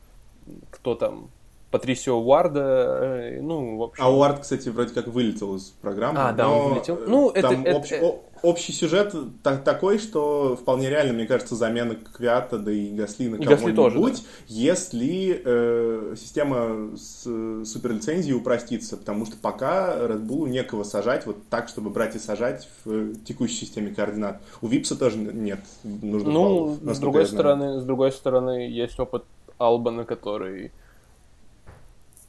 [0.69, 1.29] кто там,
[1.71, 4.03] Патрисио Уарда, э, ну, в общем...
[4.03, 6.19] А Уард, кстати, вроде как вылетел из программы.
[6.19, 6.97] А, да, он вылетел.
[7.05, 7.53] Ну, это...
[7.53, 8.19] это, общ, это...
[8.43, 13.37] Общий сюжет так, такой, что вполне реально, мне кажется, замена Квята, да и Гасли на
[13.37, 14.21] кого-нибудь, да.
[14.47, 17.23] если э, система с
[17.65, 22.69] суперлицензией упростится, потому что пока Red Bull некого сажать вот так, чтобы брать и сажать
[22.85, 24.41] в текущей системе координат.
[24.61, 29.23] У Випса тоже нет нужных Ну, баллов, с другой стороны, с другой стороны, есть опыт
[29.57, 30.71] Албана, который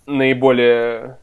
[0.09, 1.19] наиболее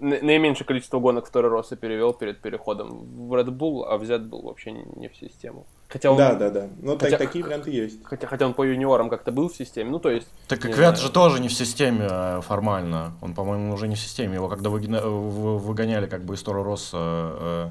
[0.00, 4.72] наименьшее количество гонок второй Росса перевел перед переходом в Red Bull, а взят был вообще
[4.72, 5.66] не в систему.
[5.88, 6.68] Хотя он, да, да, да.
[6.80, 8.04] Ну, хотя, такие варианты есть.
[8.04, 10.28] Хотя, хотя он по юниорам как-то был в системе, ну, то есть...
[10.46, 13.14] Так и Квят же тоже не в системе э, формально.
[13.22, 14.34] Он, по-моему, уже не в системе.
[14.34, 17.68] Его когда выгоняли как бы из Торо Росса э,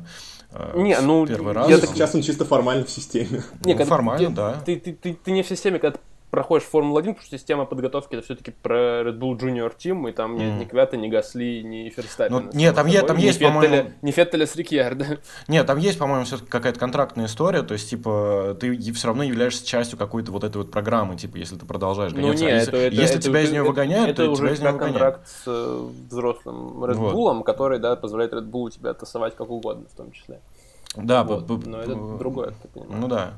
[0.52, 1.70] э, не, ну, первый раз.
[1.70, 1.92] Я так...
[1.92, 3.44] Сейчас он чисто формально в системе.
[3.64, 4.62] Не, ну, формально, ты, да.
[4.66, 6.00] Ты, ты, ты, ты не в системе, когда
[6.30, 10.36] проходишь Формулу-1, потому что система подготовки это все-таки про Red Bull Junior Team, и там
[10.36, 10.40] mm.
[10.40, 12.40] нет ни Квята, ни Гасли, ни Ферстаппина.
[12.40, 13.92] Ну, нет, там, есть, там есть, по-моему...
[14.02, 15.20] Не Феттеля с Рикьярда.
[15.48, 19.66] Нет, там есть, по-моему, все-таки какая-то контрактная история, то есть, типа, ты все равно являешься
[19.66, 22.44] частью какой-то вот этой вот программы, типа, если ты продолжаешь ну, гоняться.
[22.44, 24.42] Ну, нет, а если, это, если это, тебя это, из нее выгоняют, это, то уже
[24.44, 24.98] тебя из нее выгоняют.
[24.98, 27.16] контракт с э, взрослым Red вот.
[27.16, 30.42] Bull, который, да, позволяет Red Bull тебя тасовать как угодно, в том числе.
[30.96, 31.48] Да, вот.
[31.66, 33.02] но это другое, ты понимаешь.
[33.02, 33.34] Ну да.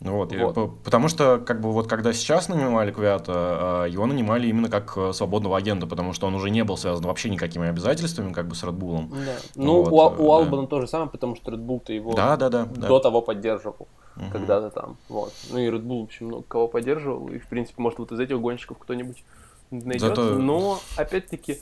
[0.00, 0.58] Вот, вот.
[0.58, 4.92] И, потому что, как бы, вот когда сейчас нанимали Квята, а, его нанимали именно как
[4.96, 8.54] э, свободного агента, потому что он уже не был связан вообще никакими обязательствами, как бы,
[8.54, 9.08] с Red Bull.
[9.08, 9.36] Да.
[9.54, 10.68] Ну, вот, у, у Албана да.
[10.68, 13.00] то же самое, потому что Red Bull-то его да, да, да, до да.
[13.00, 14.24] того поддерживал угу.
[14.32, 14.98] когда-то там.
[15.08, 15.32] Вот.
[15.50, 18.20] Ну и Red Bull, в общем, много кого поддерживал, и, в принципе, может, вот из
[18.20, 19.24] этих гонщиков кто-нибудь
[19.70, 20.08] найдется.
[20.08, 20.38] Зато...
[20.38, 21.58] Но, опять-таки,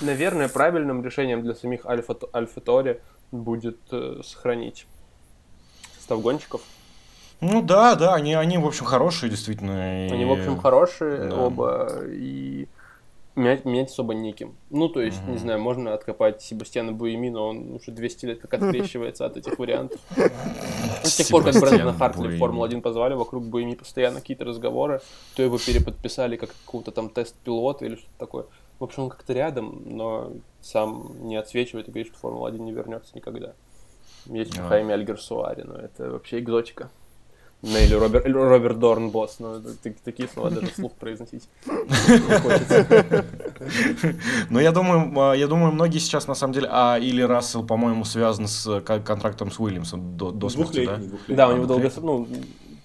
[0.00, 3.00] наверное, правильным решением для самих Альфа, Альфа Тори
[3.32, 4.86] будет э, сохранить
[5.96, 6.60] состав гонщиков
[7.42, 9.74] Ну да, да, они, они в общем, хорошие, действительно.
[9.82, 11.36] Они, в общем, хорошие да.
[11.36, 12.68] оба, и
[13.34, 14.54] менять, менять особо неким.
[14.70, 15.32] Ну, то есть, mm-hmm.
[15.32, 19.58] не знаю, можно откопать Себастьяна Буеми, но он уже 200 лет как открещивается от этих
[19.58, 20.00] вариантов.
[21.02, 25.00] С тех пор, как Брэндона Хартли в Формулу-1 позвали, вокруг Буеми постоянно какие-то разговоры,
[25.34, 28.44] то его переподписали как какого-то там тест-пилота или что-то такое.
[28.78, 33.10] В общем, он как-то рядом, но сам не отсвечивает и говорит, что Формула-1 не вернется
[33.14, 33.54] никогда.
[34.26, 34.68] Есть yeah.
[34.68, 36.90] Хайме Альгерсуари, но это вообще экзотика.
[37.62, 39.60] Ну, или Роберт, Роберт Дорн босс, но
[40.04, 41.48] такие слова даже вслух произносить
[44.50, 48.04] Ну, я думаю, а, я думаю, многие сейчас, на самом деле, а или Рассел, по-моему,
[48.04, 50.98] связан с контрактом с Уильямсом до, до смерти, да?
[51.28, 52.26] Да, у него долгосрочный, ну,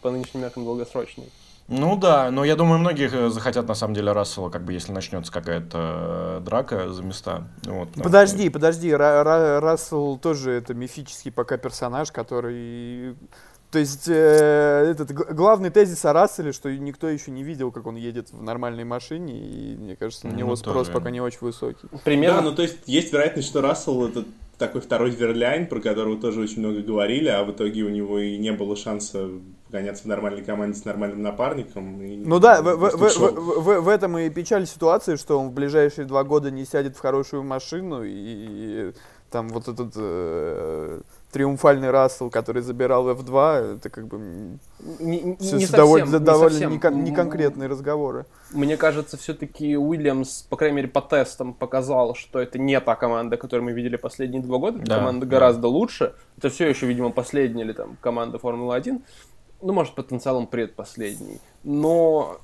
[0.03, 1.31] по нынешним меркам долгосрочный.
[1.67, 4.93] Ну да, но я думаю, многие э, захотят на самом деле Рассела, как бы если
[4.93, 7.43] начнется какая-то э, драка за места.
[7.63, 8.53] Вот, подожди, что...
[8.53, 13.15] подожди, Ра- Рассел тоже это мифический пока персонаж, который
[13.71, 17.95] то есть э, этот главный тезис о Расселе, что никто еще не видел, как он
[17.95, 21.87] едет в нормальной машине, и мне кажется, на ну, него спрос пока не очень высокий.
[22.05, 22.41] Примерно.
[22.41, 24.23] Да, ну то есть есть вероятность, что Рассел это
[24.57, 28.37] такой второй Верляйн, про которого тоже очень много говорили, а в итоге у него и
[28.37, 29.29] не было шанса
[29.69, 31.99] гоняться в нормальной команде с нормальным напарником.
[32.27, 36.05] ну да, в, в, в, в, в этом и печаль ситуации, что он в ближайшие
[36.05, 38.93] два года не сядет в хорошую машину, и, и
[39.29, 39.93] там вот этот...
[39.95, 41.01] Э,
[41.37, 44.17] триумфальный Рассел, который забирал F2, это как бы
[44.99, 47.03] не, все, не совсем, довольно, не довольно совсем.
[47.03, 48.25] неконкретные разговоры.
[48.51, 53.37] Мне кажется, все-таки Уильямс, по крайней мере, по тестам показал, что это не та команда,
[53.37, 54.79] которую мы видели последние два года.
[54.79, 55.29] Да, команда да.
[55.29, 56.15] гораздо лучше.
[56.39, 58.99] Это все еще, видимо, последняя или там команда Формулы-1.
[59.61, 61.39] Ну, может, потенциалом предпоследний.
[61.63, 62.39] Но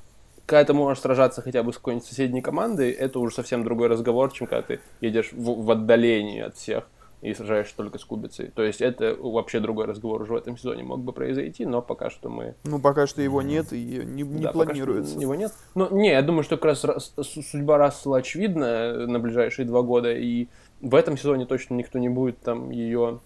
[0.45, 4.31] когда ты можешь сражаться хотя бы с какой-нибудь соседней командой, это уже совсем другой разговор,
[4.31, 6.87] чем когда ты едешь в, в отдалении от всех
[7.23, 8.51] и сражаешься только с кубицей.
[8.53, 12.09] То есть это вообще другой разговор уже в этом сезоне мог бы произойти, но пока
[12.09, 12.55] что мы...
[12.65, 15.17] Ну, пока что его нет и не, не да, планируется.
[15.17, 15.53] его нет.
[15.73, 20.47] Ну, не, я думаю, что как раз судьба Рассела очевидна на ближайшие два года, и
[20.81, 23.19] в этом сезоне точно никто не будет там ее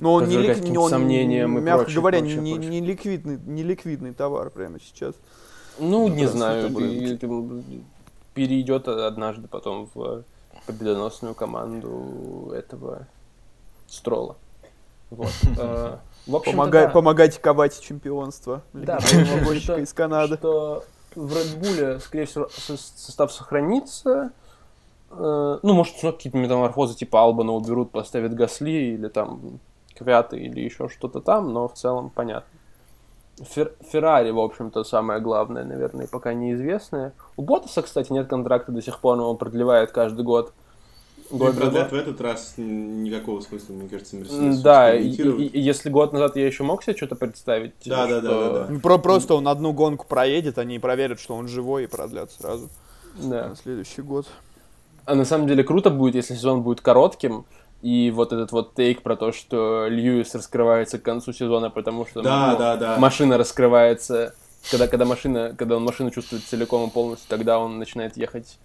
[0.00, 2.70] но он не, лик, он, сомнениям мягко прочее, говоря, прочее, не, прочее.
[2.70, 5.14] не, ликвидный, не ликвидный товар прямо сейчас.
[5.78, 6.70] Ну, не знаю,
[8.32, 10.24] перейдет однажды потом в
[10.66, 13.06] победоносную команду этого
[13.88, 14.36] Строла.
[15.10, 15.32] Вот.
[15.58, 16.92] Э, в Помогай, да.
[16.92, 18.62] Помогайте ковать чемпионство.
[18.72, 20.36] Да, из Канады.
[20.36, 20.84] Что
[21.14, 24.32] в Red Bull, скорее всего, состав сохранится.
[25.10, 29.58] Э, ну, может, какие-то метаморфозы типа Албана уберут, поставят Гасли или там
[29.96, 32.59] Квяты или еще что-то там, но в целом понятно.
[33.42, 37.12] Фер Феррари, в общем-то, самое главное, наверное, пока неизвестное.
[37.36, 40.52] У Ботаса, кстати, нет контракта до сих пор, но он продлевает каждый год.
[41.30, 44.58] Год продлят в этот раз никакого смысла, мне кажется, Мерседес.
[44.60, 47.72] Да, и, и, если год назад я еще мог себе что-то представить.
[47.84, 48.20] Да, что...
[48.20, 48.80] да, да, да, да.
[48.80, 52.68] Про, просто он одну гонку проедет, они проверят, что он живой и продлят сразу.
[53.16, 53.48] Да.
[53.48, 54.26] На следующий год.
[55.04, 57.44] А на самом деле круто будет, если сезон будет коротким,
[57.82, 62.22] и вот этот вот тейк про то, что Льюис раскрывается к концу сезона, потому что
[62.22, 62.98] да, ну, да, да.
[62.98, 64.34] машина раскрывается,
[64.70, 68.58] когда, когда, машина, когда он машину чувствует целиком и полностью, тогда он начинает ехать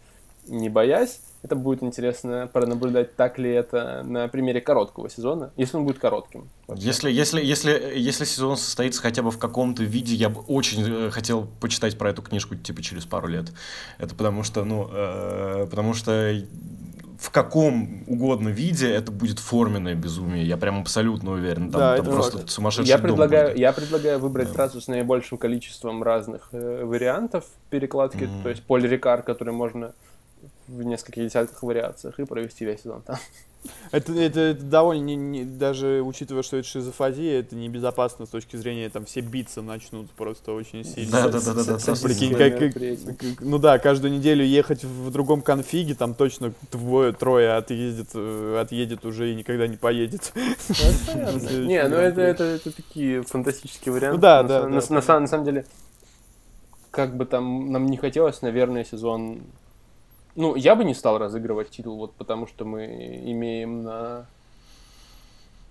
[0.48, 1.20] не боясь.
[1.44, 6.50] Это будет интересно пронаблюдать, так ли это на примере короткого сезона, если он будет коротким.
[6.76, 11.12] Если, если, если, если сезон состоится хотя бы в каком-то виде, я бы очень э,
[11.12, 13.52] хотел почитать про эту книжку типа через пару лет.
[14.00, 16.36] Это потому что, ну, э, потому что
[17.26, 20.46] в каком угодно виде это будет форменное безумие.
[20.46, 21.72] Я прям абсолютно уверен.
[21.72, 22.52] Там, да, там просто факт.
[22.52, 23.60] сумасшедший я предлагаю, будет.
[23.60, 24.54] Я предлагаю выбрать да.
[24.54, 28.26] сразу с наибольшим количеством разных э, вариантов перекладки.
[28.26, 28.44] Mm-hmm.
[28.44, 29.94] То есть Поль Рикар, который можно
[30.68, 33.18] в нескольких десятках вариациях и провести весь сезон там.
[33.92, 38.56] Это, это, это довольно, не, не, даже учитывая, что это шизофазия, это небезопасно с точки
[38.56, 41.12] зрения, там, все биться начнут просто очень сильно.
[41.12, 41.94] Да, да, да, да, да.
[42.02, 47.54] Прикинь, как, как, ну да, каждую неделю ехать в другом конфиге, там точно двое, трое
[47.54, 50.34] отъедет, э, отъедет уже и никогда не поедет.
[50.36, 54.16] Не, ну это, это, это такие фантастические варианты.
[54.18, 54.68] Ну да, да.
[54.68, 55.66] На самом деле,
[56.92, 59.42] как бы там нам не хотелось, наверное, сезон
[60.36, 62.86] ну, я бы не стал разыгрывать титул, вот потому что мы
[63.26, 64.26] имеем на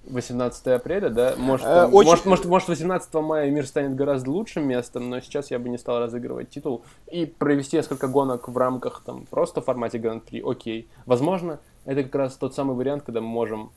[0.07, 1.35] 18 апреля, да?
[1.37, 2.09] Может, э, очень...
[2.09, 5.79] может, может, может, 18 мая мир станет гораздо лучшим местом, но сейчас я бы не
[5.79, 10.89] стал разыгрывать титул и провести несколько гонок в рамках там просто в формате Гран-при, окей.
[11.07, 13.71] Возможно, это как раз тот самый вариант, когда мы можем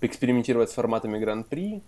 [0.00, 1.82] экспериментировать с форматами Гран-при,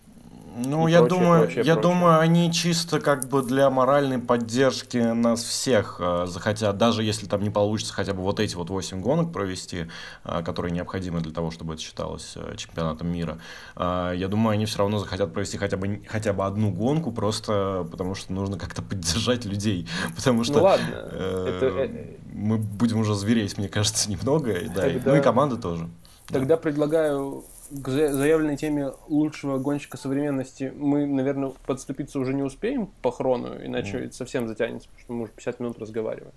[0.64, 1.90] Ну, и я прочее, думаю, прочее, я прочее.
[1.90, 7.42] думаю, они чисто как бы для моральной поддержки нас всех э, захотят, даже если там
[7.42, 9.86] не получится хотя бы вот эти вот 8 гонок провести,
[10.24, 13.38] э, которые необходимы для того, чтобы это считалось э, чемпионатом мира.
[13.76, 17.86] Э, я думаю, они все равно захотят провести хотя бы хотя бы одну гонку, просто
[17.90, 22.98] потому что нужно как-то поддержать людей, потому что Ну ладно, э, это, э, мы будем
[22.98, 25.88] уже звереть, мне кажется, немного, да, и- ну и команда тоже.
[26.28, 32.90] Тогда предлагаю к за- заявленной теме лучшего гонщика современности мы, наверное, подступиться уже не успеем
[33.02, 36.32] по хрону, иначе это совсем затянется, потому что мы уже 50 минут разговариваем.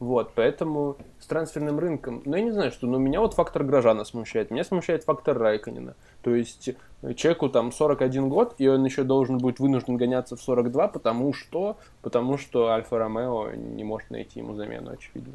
[0.00, 4.04] Вот, поэтому с трансферным рынком, ну, я не знаю, что, но меня вот фактор Грожана
[4.04, 5.94] смущает, меня смущает фактор Райконина.
[6.22, 6.70] То есть
[7.02, 11.34] э, человеку там 41 год, и он еще должен быть вынужден гоняться в 42, потому
[11.34, 15.34] что, потому что Альфа-Ромео не может найти ему замену, очевидно.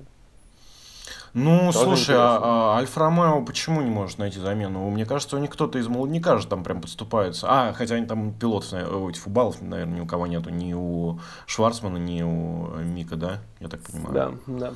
[1.36, 2.38] Ну, Тоже слушай, интересно.
[2.38, 4.89] а, а Альфа Ромео почему не может найти замену?
[4.89, 7.47] Мне кажется, у них кто-то из молодняка же там прям подступается.
[7.49, 10.49] А, хотя они там пилотов, ой, футболов, наверное, ни у кого нету.
[10.49, 13.39] Ни у Шварцмана, ни у э, Мика, да?
[13.59, 14.39] Я так понимаю.
[14.47, 14.73] Да, да.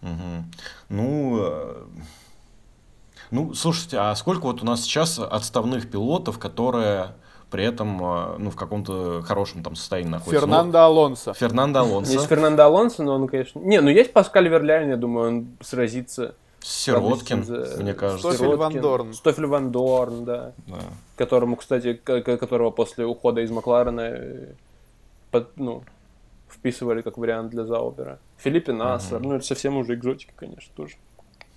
[0.00, 0.52] Мгм.
[0.90, 1.84] Ну, э,
[3.32, 7.16] ну, слушайте, а сколько вот у нас сейчас отставных пилотов, которые
[7.50, 10.46] при этом, э, ну, в каком-то хорошем там состоянии находятся?
[10.46, 11.30] Фернандо Алонсо.
[11.30, 12.12] Ну, Фернандо Алонсо.
[12.12, 13.58] Есть Фернандо Алонсо, но он, конечно...
[13.60, 16.34] Не, ну есть Паскаль Верляйн, я думаю, он сразится.
[16.60, 18.20] Сироткин, с- мне кажется.
[18.28, 18.58] Стофель Сироткин.
[18.58, 19.14] Ван Дорн.
[19.14, 20.52] Стофель Ван Дорн, да.
[20.66, 20.78] Да.
[21.16, 24.46] Которому, кстати, которого после ухода из Макларена э,
[25.30, 25.84] под- ну,
[26.48, 28.18] вписывали как вариант для Заубера.
[28.38, 30.96] Филиппе Нассер, ну это совсем уже экзотика, конечно, тоже.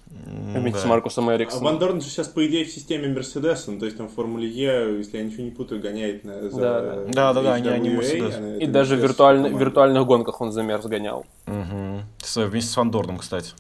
[0.10, 0.80] Вместе да.
[0.80, 1.66] с Маркусом А Эриксоном.
[1.66, 4.48] Ван Дорн же сейчас, по идее, в системе Мерседеса, ну, то есть там в Формуле
[4.48, 6.96] Е, если я ничего не путаю, гоняет на, за Да, да.
[7.14, 8.36] Да-да-да, они- они HWA, Мерседес.
[8.38, 9.50] а И даже в команда.
[9.50, 11.26] виртуальных гонках он замер сгонял.
[11.46, 12.02] Мгм.
[12.24, 13.54] С- вместе с Вандорном, кстати.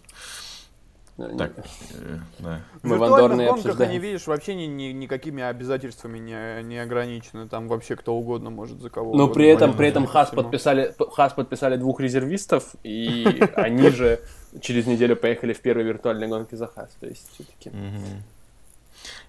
[1.19, 2.61] Э, Так, э, да.
[2.81, 7.47] В Мы Ван виртуальных гонках они, видишь, вообще ни, ни- никакими обязательствами не, не ограничены.
[7.47, 11.33] Там вообще кто угодно может за кого Но при этом, при этом Хас подписали, Хас
[11.33, 13.25] подписали двух резервистов, и
[13.55, 14.21] они же
[14.61, 16.89] через неделю поехали в первой виртуальной гонке за Хас.
[16.99, 17.69] То есть все-таки.
[17.69, 18.23] Мгм.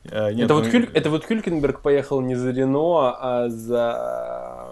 [0.04, 4.68] Э, нет, Это вот, ну, Хюль- это вот Хюлькенберг поехал не за Рено, а за...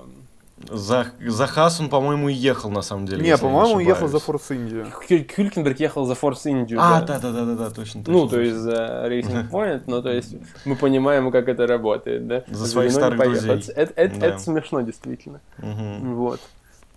[0.71, 3.23] За, за Хас он, по-моему, и ехал, на самом деле.
[3.23, 4.11] Не, по-моему, ехал ошибаюсь.
[4.11, 4.87] за Форс Индию.
[5.09, 6.81] Хюль- Хюлькенберг ехал за Форс Индию.
[6.83, 7.21] А, да.
[7.21, 8.03] да-да-да, точно.
[8.09, 10.35] Ну, точно, то есть за Racing Point, ну, то есть
[10.65, 12.43] мы понимаем, как это работает, да?
[12.49, 13.53] За своих не старых друзей.
[13.77, 14.27] Это, это- Да.
[14.27, 15.41] это смешно, действительно.
[15.59, 16.41] Вот.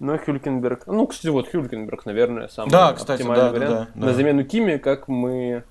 [0.01, 0.87] Но Хюлькенберг...
[0.87, 3.89] Ну, кстати, вот Хюлькенберг, наверное, самый Да, кстати, оптимальный да, да, вариант.
[3.93, 4.13] да, На да.
[4.15, 5.63] замену Кими, как мы...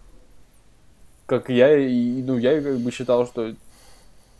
[1.26, 3.54] Как я, и, ну, я как бы считал, что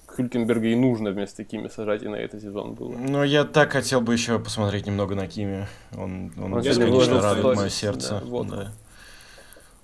[0.06, 2.92] Хюлькенберга и нужно вместо Кими сажать, и на этот сезон было.
[2.92, 5.66] Но я так хотел бы еще посмотреть немного на Кими.
[5.92, 8.20] Он, он, Он бесконечно радует мое сердце.
[8.20, 8.46] да, вот.
[8.46, 8.68] да.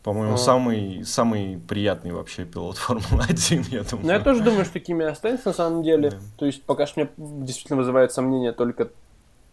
[0.05, 0.39] По-моему, А.
[0.39, 4.07] самый, самый приятный вообще пилот Формулы-1, я думаю.
[4.07, 6.11] Ну, я тоже думаю, что Кими останется на самом деле.
[6.11, 6.17] Да.
[6.39, 7.11] То есть, пока что мне
[7.45, 8.91] действительно вызывает сомнения только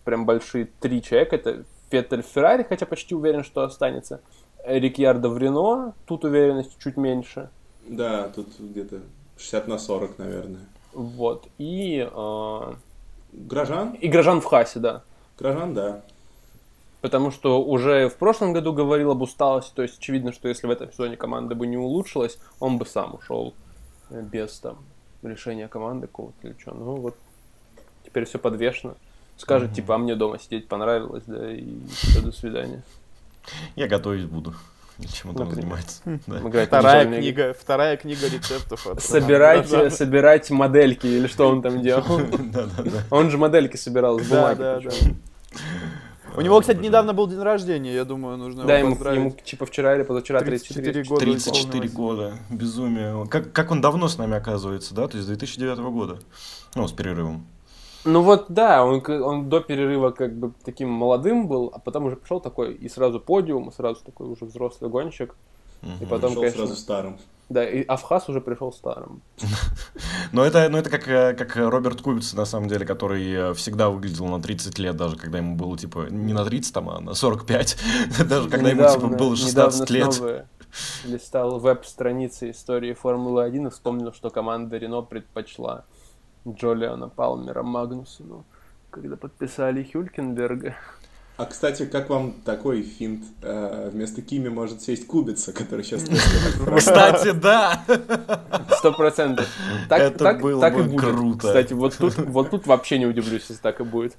[0.03, 1.35] прям большие три человека.
[1.35, 4.21] Это Феттель в Феррари, хотя почти уверен, что останется.
[4.65, 7.49] Рикьярдо в Рено, тут уверенность чуть меньше.
[7.87, 9.01] Да, тут где-то
[9.37, 10.61] 60 на 40, наверное.
[10.93, 11.47] Вот.
[11.57, 12.73] И, э,
[13.33, 13.93] Грожан?
[13.93, 15.03] и Грожан в Хасе, да.
[15.37, 16.01] Грожан, да.
[17.01, 19.73] Потому что уже в прошлом году говорил об усталости.
[19.75, 23.15] То есть, очевидно, что если в этом сезоне команда бы не улучшилась, он бы сам
[23.15, 23.53] ушел
[24.09, 24.77] без там
[25.21, 26.73] решения команды какого-то или что.
[26.73, 27.15] Ну вот,
[28.05, 28.95] теперь все подвешено.
[29.43, 32.81] Скажет, типа, а мне дома сидеть понравилось, да, и все, до свидания.
[33.75, 34.53] Я готовить буду.
[35.11, 35.55] Чем там Например.
[35.55, 36.01] занимается.
[36.27, 36.39] Да.
[36.47, 37.17] Играть в Вторая игры.
[37.17, 38.87] книга, вторая книга рецептов.
[38.87, 42.03] от Собирать, э, собирать модельки, или что он там делал.
[42.53, 43.03] Да-да-да.
[43.09, 44.57] Он же модельки собирал с Да, бумаги.
[44.59, 45.17] да, причем.
[46.37, 49.19] У него, кстати, недавно был день рождения, я думаю, нужно Да, его ему, поздравить.
[49.19, 51.09] ему типа вчера или позавчера 34 34.
[51.09, 51.91] года 34 исполнилось.
[51.91, 52.33] года.
[52.49, 53.27] Безумие.
[53.29, 55.07] Как, как он давно с нами оказывается, да?
[55.07, 56.19] То есть с 2009 года.
[56.75, 57.45] Ну, с перерывом.
[58.05, 62.15] Ну вот да, он, он до перерыва как бы таким молодым был, а потом уже
[62.15, 65.35] пришел такой и сразу подиум, и сразу такой уже взрослый гонщик.
[66.01, 67.17] И потом, Пришел конечно, сразу старым.
[67.49, 69.21] да, и Авхаз уже пришел старым.
[70.31, 73.89] Но это, ну, это как, э, как Роберт Кубиц, на самом деле, который э, всегда
[73.89, 77.13] выглядел на 30 лет, даже когда ему было, типа, не на 30, там, а на
[77.13, 77.77] 45.
[78.29, 80.13] Даже когда ему, типа, было 16 недавно лет.
[80.13, 80.45] снова
[81.03, 85.83] листал веб-страницы истории Формулы-1 и вспомнил, что команда Рено предпочла
[86.47, 88.43] Джолиана Палмера Магнусону,
[88.89, 90.75] когда подписали Хюлькенберга.
[91.35, 93.23] А, кстати, как вам такой финт?
[93.41, 96.03] Э, вместо Кими может сесть Кубица, который сейчас...
[96.77, 97.83] Кстати, да!
[98.77, 99.47] Сто процентов.
[99.89, 101.01] Так, Это так, было так и бы будет.
[101.01, 101.47] круто.
[101.47, 104.15] Кстати, вот тут, вот тут вообще не удивлюсь, если так и будет.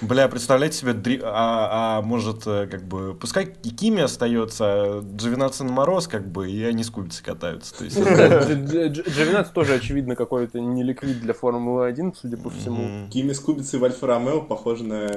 [0.00, 1.20] Бля, представляете себе, дри...
[1.22, 6.50] а, а может, э, как бы, пускай Кими остается, а Джовинаци на мороз, как бы,
[6.50, 7.76] и они с кубицы катаются.
[7.78, 7.96] То есть...
[9.54, 13.08] Тоже, очевидно, какой-то не ликвид для Формулы-1, судя по всему.
[13.10, 15.10] Кими с кубицей в Альфа Ромео похоже на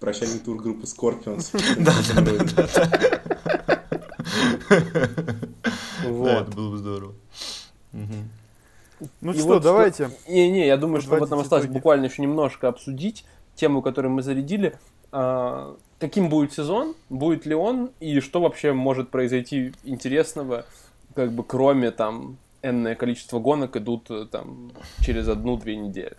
[0.00, 1.50] прощальный тур группы Scorpions.
[1.78, 2.88] Да, да, да.
[6.06, 6.28] Вот.
[6.28, 7.14] Это было бы здорово.
[9.20, 10.10] Ну что, давайте.
[10.28, 13.24] Не-не, я думаю, что вот нам осталось буквально еще немножко обсудить
[13.54, 14.78] тему, которую мы зарядили.
[15.12, 20.64] А, каким будет сезон, будет ли он, и что вообще может произойти интересного,
[21.14, 26.16] как бы кроме там энное количество гонок идут э, там через одну-две недели.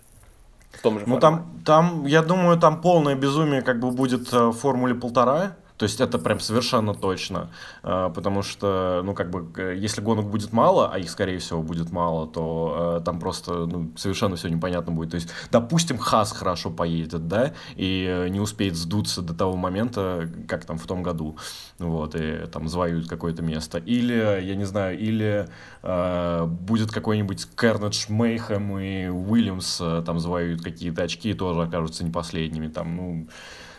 [0.72, 4.46] В том же ну там, там, я думаю, там полное безумие как бы будет э,
[4.46, 5.56] в формуле полтора.
[5.76, 7.50] То есть это прям совершенно точно,
[7.82, 11.92] а, потому что, ну, как бы, если гонок будет мало, а их, скорее всего, будет
[11.92, 15.10] мало, то э, там просто, ну, совершенно все непонятно будет.
[15.10, 20.64] То есть, допустим, Хас хорошо поедет, да, и не успеет сдуться до того момента, как
[20.64, 21.36] там в том году,
[21.78, 23.78] вот, и там завоюют какое-то место.
[23.78, 25.46] Или, я не знаю, или
[25.82, 32.04] э, будет какой-нибудь Кернедж Мейхем и Уильямс э, там завоюют какие-то очки и тоже окажутся
[32.04, 33.28] не последними, там, ну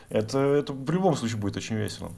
[0.10, 2.12] это, это в любом случае будет очень весело.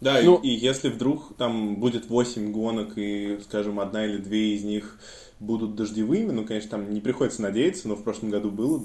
[0.00, 4.54] Да, ну, и, и если вдруг там будет 8 гонок, и, скажем, одна или две
[4.54, 4.98] из них
[5.40, 8.82] будут дождевыми, ну, конечно, там не приходится надеяться, но в прошлом году было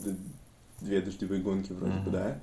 [0.80, 2.06] две дождевые гонки вроде mm-hmm.
[2.06, 2.42] бы, да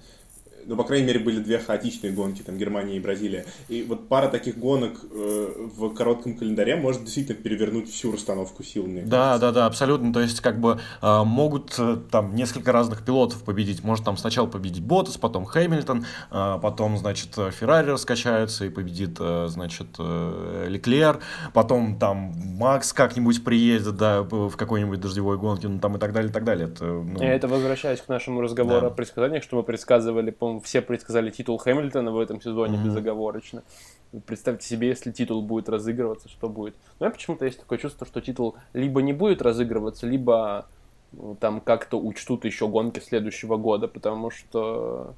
[0.66, 3.46] ну, по крайней мере, были две хаотичные гонки, там, Германия и Бразилия.
[3.68, 8.86] И вот пара таких гонок э, в коротком календаре может действительно перевернуть всю расстановку сил,
[8.86, 9.46] мне Да, кажется.
[9.46, 10.12] да, да, абсолютно.
[10.12, 13.84] То есть, как бы, э, могут э, там несколько разных пилотов победить.
[13.84, 19.46] Может, там сначала победить Ботас, потом Хэмилтон, э, потом, значит, Феррари раскачается и победит, э,
[19.48, 21.20] значит, э, Леклер,
[21.54, 26.30] потом там Макс как-нибудь приедет, да, в какой-нибудь дождевой гонке, ну, там и так далее,
[26.30, 26.68] и так далее.
[26.68, 27.22] Это, ну...
[27.22, 28.86] Я это возвращаюсь к нашему разговору да.
[28.88, 32.84] о предсказаниях, что мы предсказывали, по все предсказали титул Хэмилтона в этом сезоне mm-hmm.
[32.84, 33.62] безоговорочно.
[34.24, 36.74] Представьте себе, если титул будет разыгрываться, что будет.
[37.00, 40.66] Но я почему-то есть такое чувство, что титул либо не будет разыгрываться, либо
[41.12, 45.14] ну, там как-то учтут еще гонки следующего года, потому что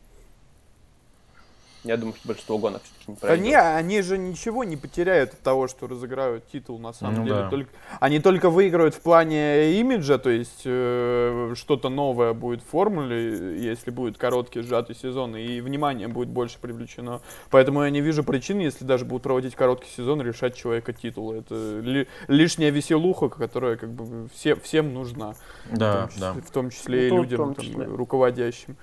[1.85, 3.39] я думаю, что большинство гонок все-таки не пройдет.
[3.39, 7.25] Да не, они же ничего не потеряют от того, что разыграют титул, на самом ну,
[7.25, 7.37] деле.
[7.37, 7.51] Да.
[7.51, 7.71] Только,
[8.01, 13.91] они только выиграют в плане имиджа, то есть э, что-то новое будет в формуле, если
[13.91, 17.21] будет короткий сжатый сезон, и внимание будет больше привлечено.
[17.51, 21.33] Поэтому я не вижу причин, если даже будут проводить короткий сезон, решать человека титул.
[21.33, 25.35] Это ли, лишняя веселуха, которая как бы все, всем нужна.
[25.71, 26.33] Да, в том числе, да.
[26.41, 27.85] В том числе ну, и людям, числе.
[27.85, 28.77] Там, руководящим.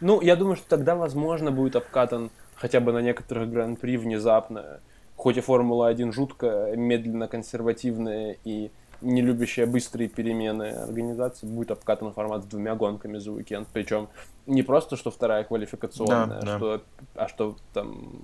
[0.00, 2.30] Ну, я думаю, что тогда, возможно, будет обкатан
[2.62, 4.78] хотя бы на некоторых гран-при внезапно,
[5.16, 12.44] хоть и Формула-1 жутко, медленно консервативная и не любящая быстрые перемены организации, будет обкатан формат
[12.44, 13.66] с двумя гонками за уикенд.
[13.72, 14.08] Причем
[14.46, 16.56] не просто, что вторая квалификационная, да, да.
[16.56, 16.82] Что,
[17.16, 18.22] а что там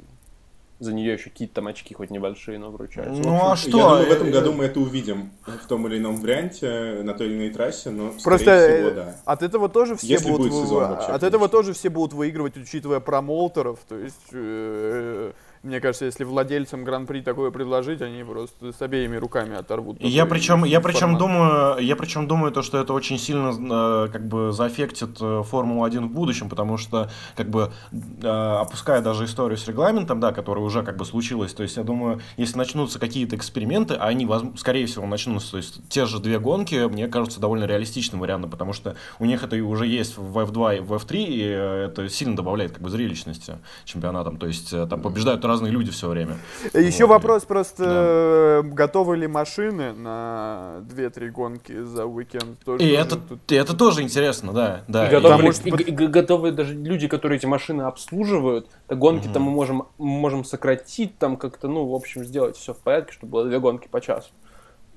[0.80, 3.20] за нее еще какие-то там очки, хоть небольшие, но вручаются.
[3.20, 3.78] Ну общем, а что?
[3.78, 7.26] Я думаю, в этом году мы это увидим в том или ином варианте, на той
[7.26, 9.16] или иной трассе, но Просто всего, да.
[9.24, 10.50] от этого тоже все Если будут...
[10.50, 15.34] Будет сезон, вообще, от этого тоже все будут выигрывать, учитывая промоутеров, то есть...
[15.62, 19.96] Мне кажется, если владельцам Гран-при такое предложить, они просто с обеими руками оторвут.
[20.00, 24.26] Я причем, я причем думаю, я причем думаю то, что это очень сильно э, как
[24.26, 29.66] бы заэффектит э, Формулу-1 в будущем, потому что как бы э, опуская даже историю с
[29.66, 33.94] регламентом, да, которая уже как бы случилась, то есть я думаю, если начнутся какие-то эксперименты,
[33.94, 38.20] а они скорее всего начнутся, то есть те же две гонки, мне кажется, довольно реалистичным
[38.20, 42.08] вариантом, потому что у них это уже есть в F2 и в F3, и это
[42.08, 46.36] сильно добавляет как бы зрелищности чемпионатам, то есть там побеждают разные люди все время.
[46.74, 47.14] Еще вот.
[47.14, 48.68] вопрос просто, да.
[48.68, 52.58] готовы ли машины на 2-3 гонки за уикенд?
[52.64, 53.50] Тоже и это, тут...
[53.50, 54.84] это тоже интересно, да.
[54.86, 55.08] да.
[55.08, 59.48] И готовы, и, и, и, готовы даже люди, которые эти машины обслуживают, гонки-то угу.
[59.48, 63.44] мы можем, можем сократить, там как-то, ну, в общем, сделать все в порядке, чтобы было
[63.46, 64.30] две гонки по часу.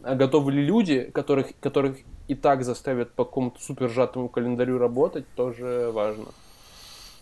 [0.04, 1.98] А готовы ли люди, которых, которых
[2.28, 6.26] и так заставят по какому-то супер сжатому календарю работать, тоже важно.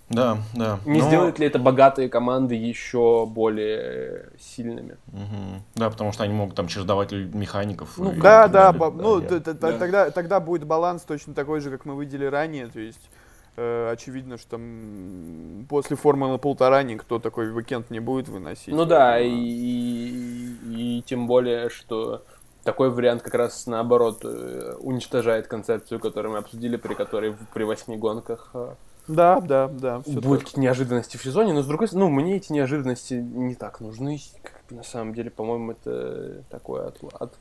[0.09, 0.79] Да, да.
[0.85, 1.07] Не Но...
[1.07, 4.97] сделают ли это богатые команды еще более сильными?
[5.07, 5.63] Угу.
[5.75, 7.97] Да, потому что они могут там чередовать механиков.
[7.97, 9.39] Ну, да, да, да, ну да.
[9.39, 13.09] Тогда, тогда будет баланс точно такой же, как мы видели ранее, то есть
[13.55, 18.73] э, очевидно, что там после формулы полтора никто такой уикенд не будет выносить.
[18.73, 22.23] Ну да, и, и, и тем более, что
[22.63, 27.97] такой вариант как раз наоборот э, уничтожает концепцию, которую мы обсудили, при которой при восьми
[27.97, 28.73] гонках э,
[29.09, 30.01] да, да, да.
[30.05, 33.79] Будут какие-то неожиданности в сезоне, но с другой стороны, ну, мне эти неожиданности не так
[33.79, 34.19] нужны.
[34.43, 37.33] Как бы, на самом деле, по-моему, это такой отклад.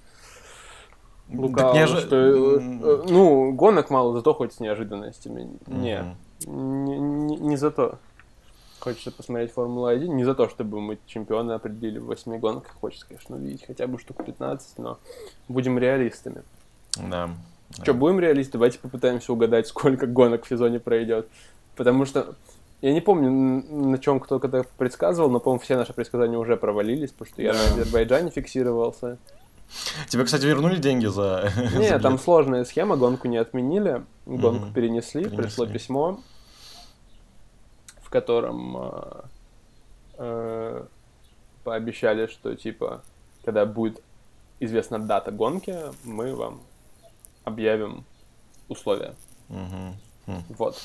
[1.29, 2.01] Лукаво, неожи...
[2.01, 5.43] что, э, ну, гонок мало, зато хоть с неожиданностями.
[5.67, 5.79] Mm-hmm.
[5.79, 6.17] Не.
[6.47, 7.99] Не, не, не за то.
[8.81, 10.07] Хочется посмотреть Формулу-1.
[10.09, 12.73] Не за то, чтобы мы чемпиона определили в 8 гонках.
[12.81, 14.99] Хочется, конечно, увидеть хотя бы штук 15, но
[15.49, 16.43] будем реалистами.
[16.97, 17.29] Да.
[17.71, 18.53] Что, будем реалисты?
[18.53, 21.29] Давайте попытаемся угадать, сколько гонок в сезоне пройдет.
[21.77, 22.35] Потому что
[22.81, 27.11] я не помню, на чем кто когда предсказывал, но, по-моему, все наши предсказания уже провалились,
[27.11, 29.19] потому что я на Азербайджане фиксировался.
[30.09, 31.53] Тебе, кстати, вернули деньги за...
[31.77, 36.21] Нет, там сложная схема, гонку не отменили, гонку перенесли, пришло письмо,
[38.01, 39.23] в котором э,
[40.19, 40.85] э,
[41.65, 43.03] пообещали, что, типа,
[43.45, 44.01] когда будет
[44.61, 46.63] известна дата гонки, мы вам
[47.49, 48.05] объявим
[48.69, 49.15] условия.
[49.49, 50.35] Угу.
[50.51, 50.81] Вот.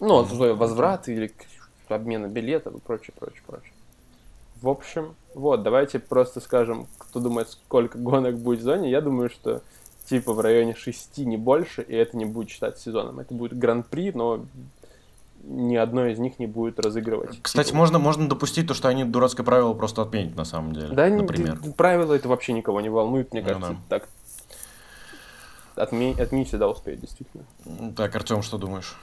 [0.00, 1.32] Ну, условия возврата или
[1.88, 3.72] обмена билетов и прочее, прочее, прочее.
[4.60, 8.90] В общем, вот, давайте просто скажем, кто думает, сколько гонок будет в зоне.
[8.90, 9.62] Я думаю, что
[10.06, 13.20] типа в районе 6, не больше, и это не будет считать сезоном.
[13.20, 14.44] Это будет гран-при, но
[15.44, 17.38] ни одно из них не будет разыгрывать.
[17.40, 20.88] Кстати, можно, можно допустить то, что они дурацкое правило просто отменят на самом деле.
[20.88, 21.58] Да, например.
[21.76, 23.72] правила это вообще никого не волнует, мне кажется.
[23.72, 23.98] Ну, да.
[23.98, 24.08] Так
[25.78, 27.44] отменить, отменить всегда успеет, действительно.
[27.96, 28.96] Так, Артем, что думаешь?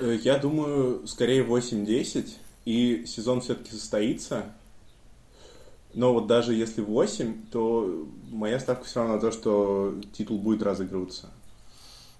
[0.00, 2.28] Э, я думаю, скорее 8-10,
[2.64, 4.44] и сезон все-таки состоится.
[5.94, 10.62] Но вот даже если 8, то моя ставка все равно на то, что титул будет
[10.62, 11.30] разыгрываться.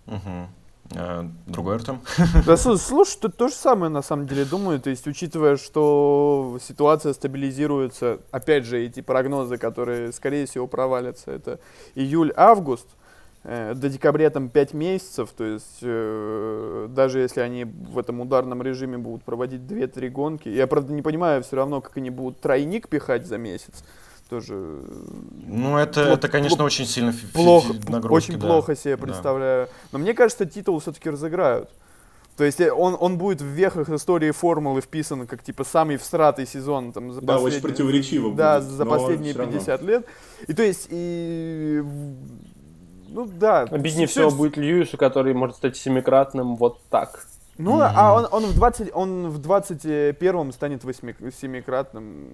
[0.07, 0.49] Угу.
[0.97, 2.01] А, другой Артем?
[2.47, 4.81] Да, слушай, тут то же самое на самом деле думаю.
[4.81, 11.59] То есть, учитывая, что ситуация стабилизируется, опять же, эти прогнозы, которые, скорее всего, провалятся, это
[11.95, 12.87] июль-август,
[13.45, 18.97] до декабря там 5 месяцев, то есть э, даже если они в этом ударном режиме
[18.97, 23.27] будут проводить 2-3 гонки, я, правда, не понимаю все равно, как они будут тройник пихать
[23.27, 23.85] за месяц,
[24.31, 24.81] тоже...
[25.47, 28.47] Ну, это, плохо, это конечно, плохо, очень сильно плохо, нагрузки, Очень да.
[28.47, 29.67] плохо себе представляю.
[29.67, 29.73] Да.
[29.93, 31.69] Но мне кажется, титул все-таки разыграют.
[32.37, 36.47] То есть э, он, он будет в вехах истории формулы вписан как типа самый всратый
[36.47, 39.89] сезон там, за да, очень противоречиво Да, будет, за последние 50 равно.
[39.89, 40.07] лет.
[40.49, 41.83] И то есть и
[43.09, 43.63] ну да.
[43.63, 47.27] Обиднее всего будет Льюису, который может стать семикратным вот так.
[47.57, 47.93] Ну, mm-hmm.
[47.95, 52.29] а он, он в 20, он в 21 станет восьми, семикратным,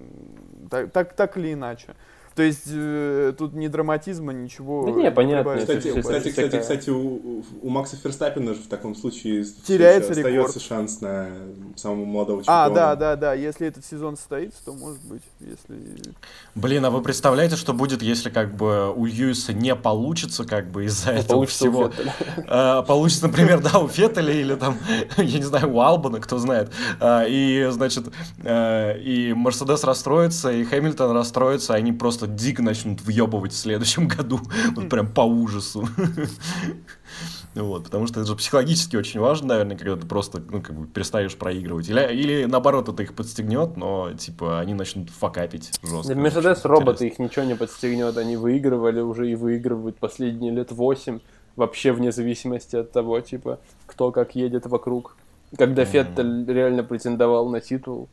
[0.69, 1.95] так, так, так или иначе.
[2.35, 4.85] То есть э, тут ни драматизма, ничего.
[4.85, 5.57] Да не, понятно.
[5.57, 11.01] Кстати, кстати, кстати, кстати, у, у Макса Ферстаппина же в таком случае теряется остается шанс
[11.01, 11.27] на
[11.75, 12.65] самого молодого чемпиона.
[12.65, 13.33] А, да, да, да.
[13.33, 16.13] Если этот сезон состоится, то может быть, если.
[16.55, 20.85] Блин, а вы представляете, что будет, если как бы у Льюиса не получится, как бы
[20.85, 21.91] из-за этого получится всего.
[22.47, 24.77] А, получится, например, да, у Феттеля или там,
[25.17, 26.71] я не знаю, у Албана, кто знает.
[26.99, 28.05] А, и, значит,
[28.43, 34.07] а, и Мерседес расстроится, и Хэмилтон расстроится, они просто просто дико начнут въебывать в следующем
[34.17, 34.39] году.
[34.75, 35.87] Вот прям по ужасу.
[37.53, 40.87] Вот, потому что это же психологически очень важно, наверное, когда ты просто, ну, как бы
[40.87, 41.89] перестаешь проигрывать.
[41.89, 46.15] Или, или наоборот, это их подстегнет, но, типа, они начнут факапить жестко.
[46.15, 48.17] Мерседес роботы их ничего не подстегнет.
[48.17, 51.19] Они выигрывали уже и выигрывают последние лет восемь
[51.57, 55.17] вообще вне зависимости от того, типа, кто как едет вокруг.
[55.57, 55.85] Когда mm-hmm.
[55.85, 58.07] Феттель реально претендовал на титул,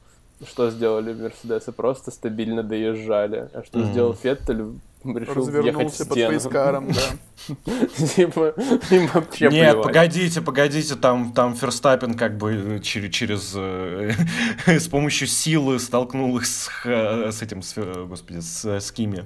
[0.47, 1.73] что сделали Мерседесы?
[1.73, 3.49] Просто стабильно доезжали.
[3.53, 3.91] А что mm-hmm.
[3.93, 4.65] сделал Феттель?
[5.05, 6.09] Решил в стену.
[6.09, 7.55] под Пейскаром, да.
[8.17, 8.55] Типа,
[8.91, 14.13] им вообще Нет, погодите, погодите, там, там Ферстаппин как бы через, через э,
[14.67, 19.25] с помощью силы столкнул их с, э, с этим, с, э, господи, с, с Кими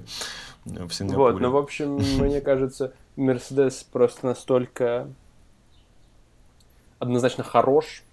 [0.65, 1.33] в Сингапуре.
[1.33, 5.07] Вот, ну, в общем, мне кажется, Мерседес просто настолько
[6.99, 8.03] однозначно хорош,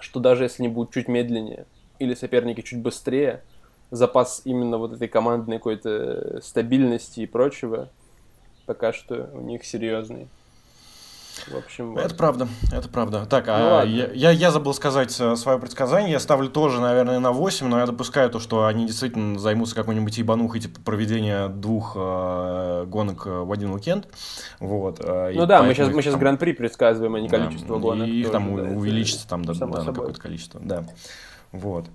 [0.00, 1.66] что даже если они будут чуть медленнее
[1.98, 3.42] или соперники чуть быстрее,
[3.90, 7.88] запас именно вот этой командной какой-то стабильности и прочего
[8.66, 10.28] пока что у них серьезный.
[11.48, 13.26] В общем, это правда, это правда.
[13.26, 16.12] Так, ну, а я, я, я забыл сказать э, свое предсказание.
[16.12, 20.16] Я ставлю тоже, наверное, на 8, но я допускаю то, что они действительно займутся какой-нибудь
[20.18, 24.08] ебанухой, типа проведения двух э, гонок э, в один уикенд.
[24.60, 28.08] Вот, э, ну да, мы сейчас, мы сейчас гран-при предсказываем, а не количество да, гонок.
[28.08, 30.60] И их там да, увеличится там, да, да, на какое-то количество.
[30.64, 30.84] Да.
[31.52, 31.86] Вот.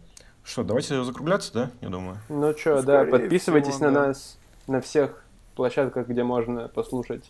[0.43, 2.17] Что, давайте закругляться, да, я думаю?
[2.29, 4.07] Ну что, да, подписывайтесь всего, на да.
[4.07, 4.37] нас
[4.67, 5.23] на всех
[5.55, 7.29] площадках, где можно послушать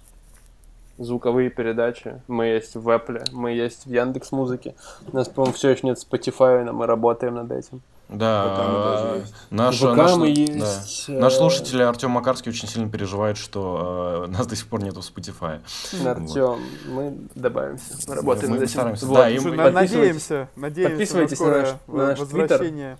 [1.03, 2.21] звуковые передачи.
[2.27, 4.75] Мы есть в Apple, мы есть в Яндекс Музыке.
[5.11, 7.81] У нас, по-моему, все еще нет Spotify, но мы работаем над этим.
[8.11, 9.15] Да,
[9.51, 11.13] наш, наш, есть, да.
[11.13, 15.05] наш слушатель Артем Макарский очень сильно переживает, что э, нас до сих пор нету в
[15.05, 15.61] Spotify.
[16.05, 16.59] Артем, вот.
[16.87, 18.73] мы добавимся, мы работаем мы над этим.
[18.73, 19.05] Стараемся.
[19.05, 19.15] Вот.
[19.15, 19.71] Да, и мы...
[19.71, 22.97] Надеемся, надеемся Подписывайтесь на, наш, на наш возвращение.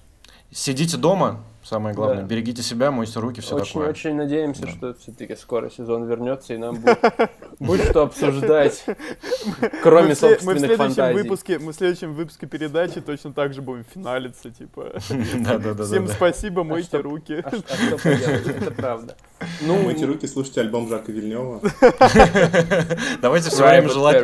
[0.49, 2.21] Сидите дома, самое главное.
[2.21, 2.27] Да.
[2.27, 3.89] Берегите себя, мойте руки, все очень, такое.
[3.89, 6.99] очень надеемся, что все-таки скоро сезон вернется, и нам будет,
[7.59, 8.83] будет что обсуждать,
[9.83, 11.21] кроме мы, мы в собственных следующем фантазий.
[11.21, 14.93] выпуске, мы в следующем выпуске передачи точно так же будем финалиться, типа.
[14.99, 17.43] Всем спасибо, мойте что- руки.
[17.43, 19.15] А, а это правда.
[19.61, 21.61] Ну, Мойте руки, слушайте альбом Жака Вильнева.
[23.21, 24.23] Давайте все время желать...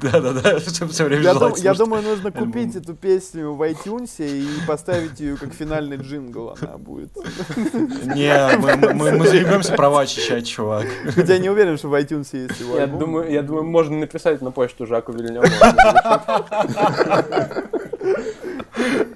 [0.00, 5.36] Да-да-да, все время желать я думаю, нужно купить эту песню в iTunes и поставить ее
[5.36, 7.10] как финальный джингл, она будет.
[7.56, 8.56] Не,
[8.94, 10.86] мы, заебемся права очищать, чувак.
[11.14, 14.42] Хотя я не уверен, что в iTunes есть его Я думаю, я думаю, можно написать
[14.42, 15.46] на почту Жаку Вильнёву.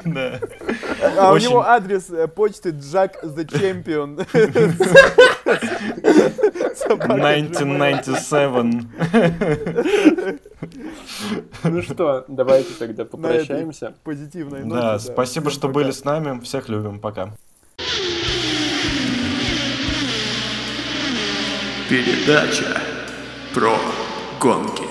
[0.05, 0.41] Да.
[1.19, 4.25] А у него адрес э, почты Jack the Champion.
[6.75, 7.51] Собака Gmail.
[7.51, 8.89] 1997.
[11.65, 13.95] Ну что, давайте тогда попрощаемся.
[14.05, 14.81] Позитивной ноте.
[14.81, 16.41] Да, спасибо, что были с нами.
[16.41, 17.01] Всех любим.
[17.01, 17.33] Пока.
[21.89, 22.81] Передача
[23.55, 23.77] про
[24.41, 24.86] гонки.